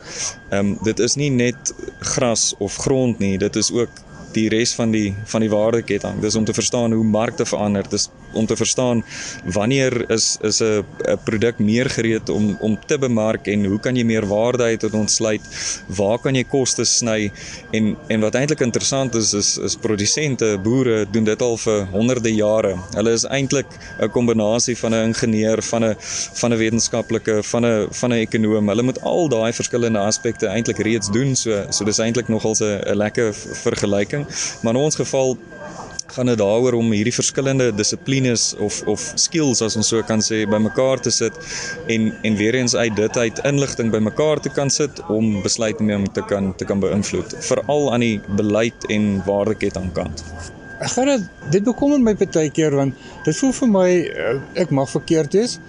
ehm 0.50 0.60
um, 0.60 0.78
dit 0.84 1.00
is 1.00 1.16
nie 1.16 1.30
net 1.32 1.74
gras 2.00 2.54
of 2.58 2.76
grond 2.76 3.20
nie, 3.20 3.38
dit 3.38 3.56
is 3.56 3.72
ook 3.72 4.02
die 4.34 4.50
res 4.50 4.74
van 4.76 4.92
die 4.92 5.14
van 5.30 5.42
die 5.42 5.50
waardeketting. 5.50 6.20
Dis 6.22 6.36
om 6.36 6.46
te 6.46 6.54
verstaan 6.54 6.92
hoe 6.92 7.04
markte 7.04 7.46
verander. 7.46 7.86
Dis 7.90 8.10
om 8.34 8.46
te 8.46 8.56
verstaan 8.56 9.04
wanneer 9.44 10.12
is 10.12 10.38
is 10.42 10.62
'n 10.62 10.84
'n 11.08 11.18
produk 11.24 11.60
meer 11.60 11.90
gereed 11.90 12.30
om 12.30 12.58
om 12.60 12.78
te 12.86 12.98
bemark 12.98 13.48
en 13.48 13.66
hoe 13.66 13.80
kan 13.80 13.96
jy 13.96 14.04
meer 14.04 14.28
waarde 14.28 14.64
uit 14.64 14.82
dit 14.82 14.94
ontsluit? 14.94 15.42
Waar 15.88 16.20
kan 16.20 16.36
jy 16.36 16.44
kostes 16.44 16.98
sny? 16.98 17.32
En 17.72 17.98
en 18.08 18.20
wat 18.20 18.36
eintlik 18.36 18.62
interessant 18.62 19.16
is 19.16 19.34
is 19.34 19.58
is 19.58 19.76
produsente, 19.76 20.58
boere 20.64 21.06
doen 21.12 21.24
dit 21.24 21.42
al 21.42 21.58
vir 21.58 21.88
honderde 21.92 22.34
jare. 22.36 22.76
Hulle 22.94 23.12
is 23.12 23.26
eintlik 23.26 23.68
'n 24.00 24.10
kombinasie 24.10 24.78
van 24.78 24.94
'n 24.94 25.08
ingenieur, 25.08 25.62
van 25.62 25.84
'n 25.84 25.96
van 26.34 26.54
'n 26.54 26.58
wetenskaplike, 26.58 27.44
van 27.44 27.66
'n 27.66 27.88
van 27.92 28.10
'n 28.10 28.26
ekonom. 28.26 28.68
Hulle 28.68 28.84
moet 28.84 29.02
al 29.02 29.30
daai 29.30 29.54
verskillende 29.54 30.00
aspekte 30.00 30.48
eintlik 30.48 30.78
reeds 30.78 31.12
doen. 31.12 31.36
So 31.36 31.66
so 31.70 31.86
dis 31.86 32.00
eintlik 32.00 32.28
nogal 32.28 32.56
'n 32.60 32.96
lekker 32.96 33.34
vergelyking 33.34 34.26
maar 34.62 34.74
in 34.74 34.80
ons 34.80 34.96
geval 34.96 35.38
gaan 36.14 36.30
dit 36.30 36.38
daaroor 36.38 36.78
om 36.78 36.92
hierdie 36.94 37.14
verskillende 37.16 37.72
dissiplines 37.76 38.54
of 38.62 38.82
of 38.88 39.06
skills 39.16 39.62
as 39.66 39.78
ons 39.80 39.90
so 39.94 40.02
kan 40.10 40.22
sê 40.22 40.44
bymekaar 40.50 41.02
te 41.02 41.12
sit 41.12 41.38
en 41.96 42.12
en 42.30 42.36
weer 42.40 42.58
eens 42.60 42.76
uit 42.76 42.96
dit 42.96 43.18
uit 43.18 43.42
inligting 43.50 43.92
bymekaar 43.94 44.42
te 44.42 44.50
kan 44.50 44.70
sit 44.70 45.02
om 45.10 45.42
besluitneming 45.46 46.12
te 46.14 46.26
kan 46.30 46.52
te 46.58 46.68
kan 46.70 46.84
beïnvloed 46.84 47.38
veral 47.48 47.90
aan 47.94 48.06
die 48.06 48.20
beleid 48.38 48.90
en 48.94 49.24
waardeketting 49.26 49.90
kant. 49.98 50.26
Ek 50.84 50.92
gaan 50.98 51.10
dit 51.14 51.26
dit 51.58 51.66
bekommer 51.66 52.02
my 52.02 52.16
baie 52.20 52.50
keer 52.60 52.76
want 52.76 53.00
dit 53.26 53.42
voel 53.42 53.58
vir 53.62 53.74
my 53.78 53.90
eh, 54.28 54.38
ek 54.66 54.72
mag 54.76 54.90
verkeerd 54.92 55.34
wees. 55.40 55.60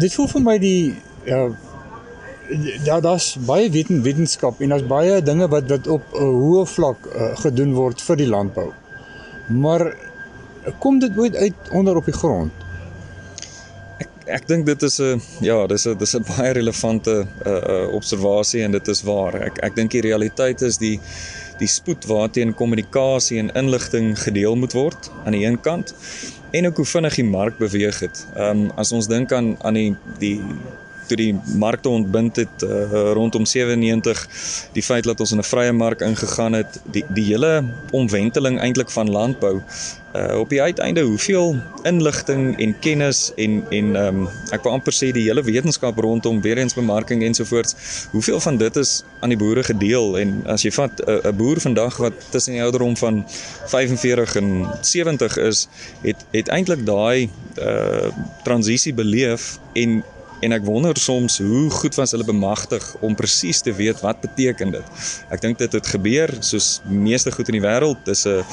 Dit 0.00 0.14
voel 0.14 0.28
vir 0.34 0.44
my 0.50 0.58
die 0.62 0.80
ja 1.26 1.46
ja, 2.84 3.00
daar's 3.00 3.36
baie 3.46 3.70
weten, 3.70 4.02
wetenskap 4.02 4.60
en 4.60 4.74
daar's 4.74 4.86
baie 4.86 5.22
dinge 5.22 5.48
wat 5.50 5.70
wat 5.70 5.86
op 5.86 6.02
'n 6.14 6.34
hoë 6.40 6.66
vlak 6.66 7.06
uh, 7.06 7.32
gedoen 7.42 7.72
word 7.74 8.02
vir 8.02 8.16
die 8.16 8.28
landbou. 8.28 8.72
Maar 9.46 9.94
kom 10.78 10.98
dit 10.98 11.18
ooit 11.18 11.36
uit 11.36 11.70
onder 11.70 11.96
op 11.96 12.04
die 12.04 12.14
grond? 12.14 12.52
Ek 13.98 14.08
ek 14.26 14.48
dink 14.50 14.66
dit 14.66 14.82
is 14.82 14.98
'n 15.00 15.22
ja, 15.40 15.66
dis 15.66 15.86
'n 15.86 15.96
dis 15.98 16.16
'n 16.16 16.24
baie 16.36 16.52
relevante 16.52 17.26
uh, 17.46 17.52
uh, 17.52 17.94
observasie 17.94 18.62
en 18.62 18.72
dit 18.72 18.88
is 18.88 19.02
waar. 19.02 19.34
Ek 19.34 19.58
ek 19.58 19.76
dink 19.76 19.90
die 19.90 20.00
realiteit 20.00 20.62
is 20.62 20.78
die 20.78 21.00
die 21.58 21.68
spoed 21.68 22.04
waarteen 22.04 22.54
kommunikasie 22.54 23.38
en 23.38 23.54
inligting 23.54 24.18
gedeel 24.18 24.56
moet 24.56 24.72
word 24.72 25.10
aan 25.24 25.32
die 25.32 25.46
een 25.46 25.60
kant 25.60 25.94
en 26.50 26.66
ook 26.66 26.76
hoe 26.76 26.84
vinnig 26.84 27.14
die 27.14 27.24
mark 27.24 27.58
beweeg 27.58 27.98
het. 28.00 28.26
Ehm 28.34 28.66
um, 28.66 28.70
as 28.76 28.92
ons 28.92 29.06
dink 29.06 29.32
aan 29.32 29.56
aan 29.62 29.74
die 29.74 29.96
die 30.18 30.40
toe 31.06 31.16
die 31.16 31.32
markte 31.58 31.88
ontbind 31.88 32.36
het 32.36 32.62
uh, 32.62 33.12
rondom 33.12 33.46
97 33.46 34.26
die 34.72 34.82
feit 34.82 35.04
dat 35.04 35.20
ons 35.20 35.32
in 35.32 35.38
'n 35.38 35.50
vrye 35.52 35.72
mark 35.72 36.00
ingegaan 36.00 36.52
het 36.52 36.80
die 36.84 37.04
die 37.08 37.24
hele 37.24 37.64
omwenteling 37.90 38.60
eintlik 38.60 38.90
van 38.90 39.10
landbou 39.10 39.62
uh, 40.16 40.38
op 40.38 40.48
die 40.48 40.62
uiteinde 40.62 41.00
hoeveel 41.00 41.56
inligting 41.82 42.60
en 42.60 42.78
kennis 42.78 43.32
en 43.36 43.64
en 43.70 43.96
um, 43.96 44.22
ek 44.54 44.64
wil 44.64 44.76
amper 44.76 44.94
sê 44.94 45.10
die 45.14 45.26
hele 45.28 45.42
wetenskap 45.46 45.98
rondom 45.98 46.40
weer 46.44 46.58
eens 46.58 46.76
bemarking 46.76 47.24
ensovoorts 47.26 47.76
hoeveel 48.10 48.40
van 48.40 48.56
dit 48.56 48.76
is 48.76 49.02
aan 49.20 49.32
die 49.32 49.38
boere 49.38 49.62
gedeel? 49.66 50.18
En 50.18 50.40
as 50.52 50.64
jy 50.66 50.72
vat 50.72 51.00
'n 51.00 51.20
uh, 51.26 51.32
boer 51.36 51.60
vandag 51.60 51.96
wat 51.96 52.12
tussen 52.30 52.56
die 52.56 52.62
ouderdom 52.62 52.96
van 52.96 53.24
45 53.66 54.36
en 54.36 54.68
70 54.80 55.36
is 55.36 55.68
het 56.02 56.24
het 56.30 56.48
eintlik 56.48 56.86
daai 56.86 57.28
uh, 57.58 58.12
transisie 58.44 58.94
beleef 58.94 59.58
en 59.72 60.02
en 60.40 60.52
ek 60.52 60.64
wonder 60.66 60.96
soms 61.00 61.38
hoe 61.38 61.70
goed 61.70 61.94
was 61.94 62.12
hulle 62.14 62.26
bemagtig 62.26 62.84
om 63.00 63.14
presies 63.16 63.62
te 63.64 63.72
weet 63.74 64.00
wat 64.04 64.20
beteken 64.20 64.74
dit. 64.74 64.90
Ek 65.32 65.40
dink 65.40 65.58
dit 65.58 65.72
het 65.72 65.86
gebeur 65.94 66.32
soos 66.40 66.80
meeste 66.84 67.32
goed 67.32 67.48
in 67.52 67.58
die 67.58 67.64
wêreld. 67.64 68.02
Dis 68.04 68.26
'n 68.26 68.44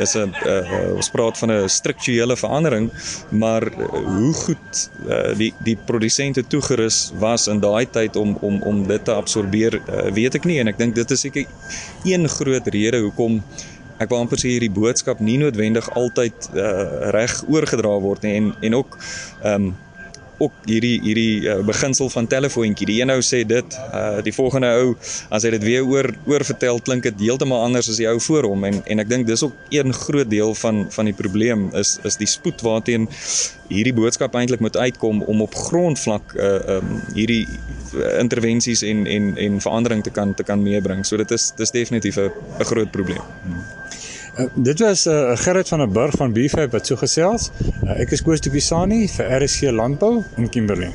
is 0.00 0.14
'n 0.16 0.34
uh, 0.46 0.94
ons 0.96 1.10
praat 1.10 1.38
van 1.38 1.50
'n 1.50 1.68
strukturele 1.68 2.36
verandering, 2.36 2.90
maar 3.30 3.66
uh, 3.66 3.86
hoe 4.16 4.34
goed 4.44 4.90
uh, 5.08 5.34
die 5.36 5.52
die 5.64 5.76
produsente 5.76 6.46
toegerus 6.46 7.12
was 7.18 7.46
in 7.46 7.60
daai 7.60 7.86
tyd 7.90 8.16
om 8.16 8.36
om 8.40 8.62
om 8.62 8.86
dit 8.86 9.04
te 9.04 9.12
absorbeer, 9.12 9.80
uh, 9.88 10.10
weet 10.12 10.34
ek 10.34 10.44
nie 10.44 10.58
en 10.60 10.68
ek 10.68 10.78
dink 10.78 10.94
dit 10.94 11.10
is 11.10 11.20
seker 11.20 11.46
een 12.04 12.28
groot 12.28 12.66
rede 12.66 12.98
hoekom 12.98 13.42
ek 14.02 14.10
wou 14.10 14.18
amper 14.22 14.40
sê 14.40 14.54
hierdie 14.54 14.72
boodskap 14.72 15.20
nie 15.20 15.38
noodwendig 15.38 15.88
altyd 15.98 16.50
uh, 16.54 17.10
reg 17.14 17.34
oorgedra 17.48 17.94
word 18.02 18.26
nie 18.26 18.36
en 18.40 18.52
en 18.60 18.78
ook 18.82 18.98
ehm 19.42 19.70
um, 19.70 19.72
ook 20.42 20.54
hierdie 20.68 20.96
hierdie 21.04 21.46
uh, 21.46 21.58
beginsel 21.66 22.10
van 22.12 22.28
telefoontjie. 22.30 22.88
Die 22.88 22.98
een 23.02 23.12
ou 23.14 23.20
sê 23.24 23.42
dit, 23.48 23.78
uh, 23.92 24.20
die 24.24 24.34
volgende 24.34 24.70
ou 24.82 24.94
as 25.34 25.46
hy 25.46 25.52
dit 25.56 25.66
weer 25.66 25.86
oor 25.86 26.10
oor 26.30 26.44
vertel, 26.46 26.80
klink 26.84 27.06
dit 27.08 27.26
heeltemal 27.26 27.64
anders 27.66 27.90
as 27.92 28.00
die 28.00 28.08
ou 28.10 28.18
voor 28.20 28.48
hom 28.50 28.66
en 28.68 28.80
en 28.86 29.02
ek 29.02 29.10
dink 29.10 29.28
dis 29.28 29.44
ook 29.46 29.56
een 29.74 29.94
groot 29.96 30.30
deel 30.30 30.54
van 30.62 30.86
van 30.92 31.10
die 31.10 31.16
probleem 31.16 31.68
is 31.78 31.98
is 32.08 32.18
die 32.20 32.30
spoed 32.30 32.64
waarteen 32.66 33.08
hierdie 33.72 33.94
boodskap 33.96 34.34
eintlik 34.36 34.60
moet 34.64 34.76
uitkom 34.76 35.22
om 35.22 35.44
op 35.46 35.54
grondvlak 35.68 36.34
uh 36.36 36.78
um 36.78 36.98
hierdie 37.14 37.46
intervensies 38.20 38.82
en 38.82 39.06
en 39.06 39.36
en 39.36 39.60
verandering 39.60 40.02
te 40.02 40.10
kan 40.10 40.34
te 40.34 40.42
kan 40.42 40.62
meebring. 40.62 41.06
So 41.06 41.16
dit 41.16 41.30
is 41.30 41.52
dis 41.56 41.70
definitief 41.70 42.16
'n 42.16 42.30
'n 42.58 42.64
groot 42.64 42.90
probleem. 42.90 43.24
Hmm. 43.44 43.81
Uh, 44.38 44.46
dit 44.54 44.78
was 44.78 45.04
'n 45.04 45.10
uh, 45.10 45.36
Gerrit 45.36 45.68
van 45.68 45.78
der 45.78 45.88
Burg 45.88 46.14
van 46.16 46.32
Bfab 46.32 46.70
wat 46.72 46.86
so 46.86 46.96
gesels. 46.96 47.50
Uh, 47.84 48.00
ek 48.00 48.10
is 48.10 48.22
Koos 48.22 48.40
de 48.40 48.50
Pisani 48.50 49.08
vir 49.08 49.42
RSG 49.42 49.70
Landbou 49.70 50.24
in 50.36 50.48
Kimberley. 50.48 50.92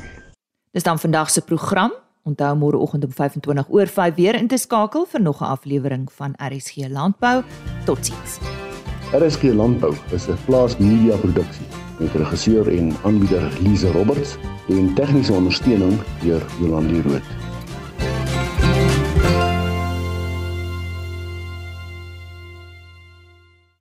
Dis 0.72 0.82
dan 0.82 0.98
vandag 0.98 1.30
se 1.30 1.40
program. 1.40 1.92
Onthou 2.22 2.56
môreoggend 2.56 3.04
om 3.04 3.12
25 3.12 3.68
oor 3.68 3.86
5 3.86 4.14
weer 4.14 4.34
in 4.34 4.46
te 4.46 4.56
skakel 4.56 5.06
vir 5.06 5.20
nog 5.20 5.40
'n 5.40 5.44
aflewering 5.44 6.12
van 6.12 6.34
RSG 6.36 6.88
Landbou. 6.88 7.42
Totsiens. 7.84 8.38
RSG 9.12 9.42
Landbou 9.42 9.94
is 10.10 10.26
'n 10.26 10.38
plaas 10.44 10.76
media 10.76 11.16
produksie 11.16 11.66
met 11.98 12.14
regisseur 12.14 12.68
en 12.78 12.96
aanbieder 13.04 13.52
Lize 13.62 13.90
Roberts 13.90 14.36
en 14.68 14.94
tegniese 14.94 15.32
ondersteuning 15.32 16.00
deur 16.22 16.42
Jolande 16.60 17.02
Rooi. 17.02 17.37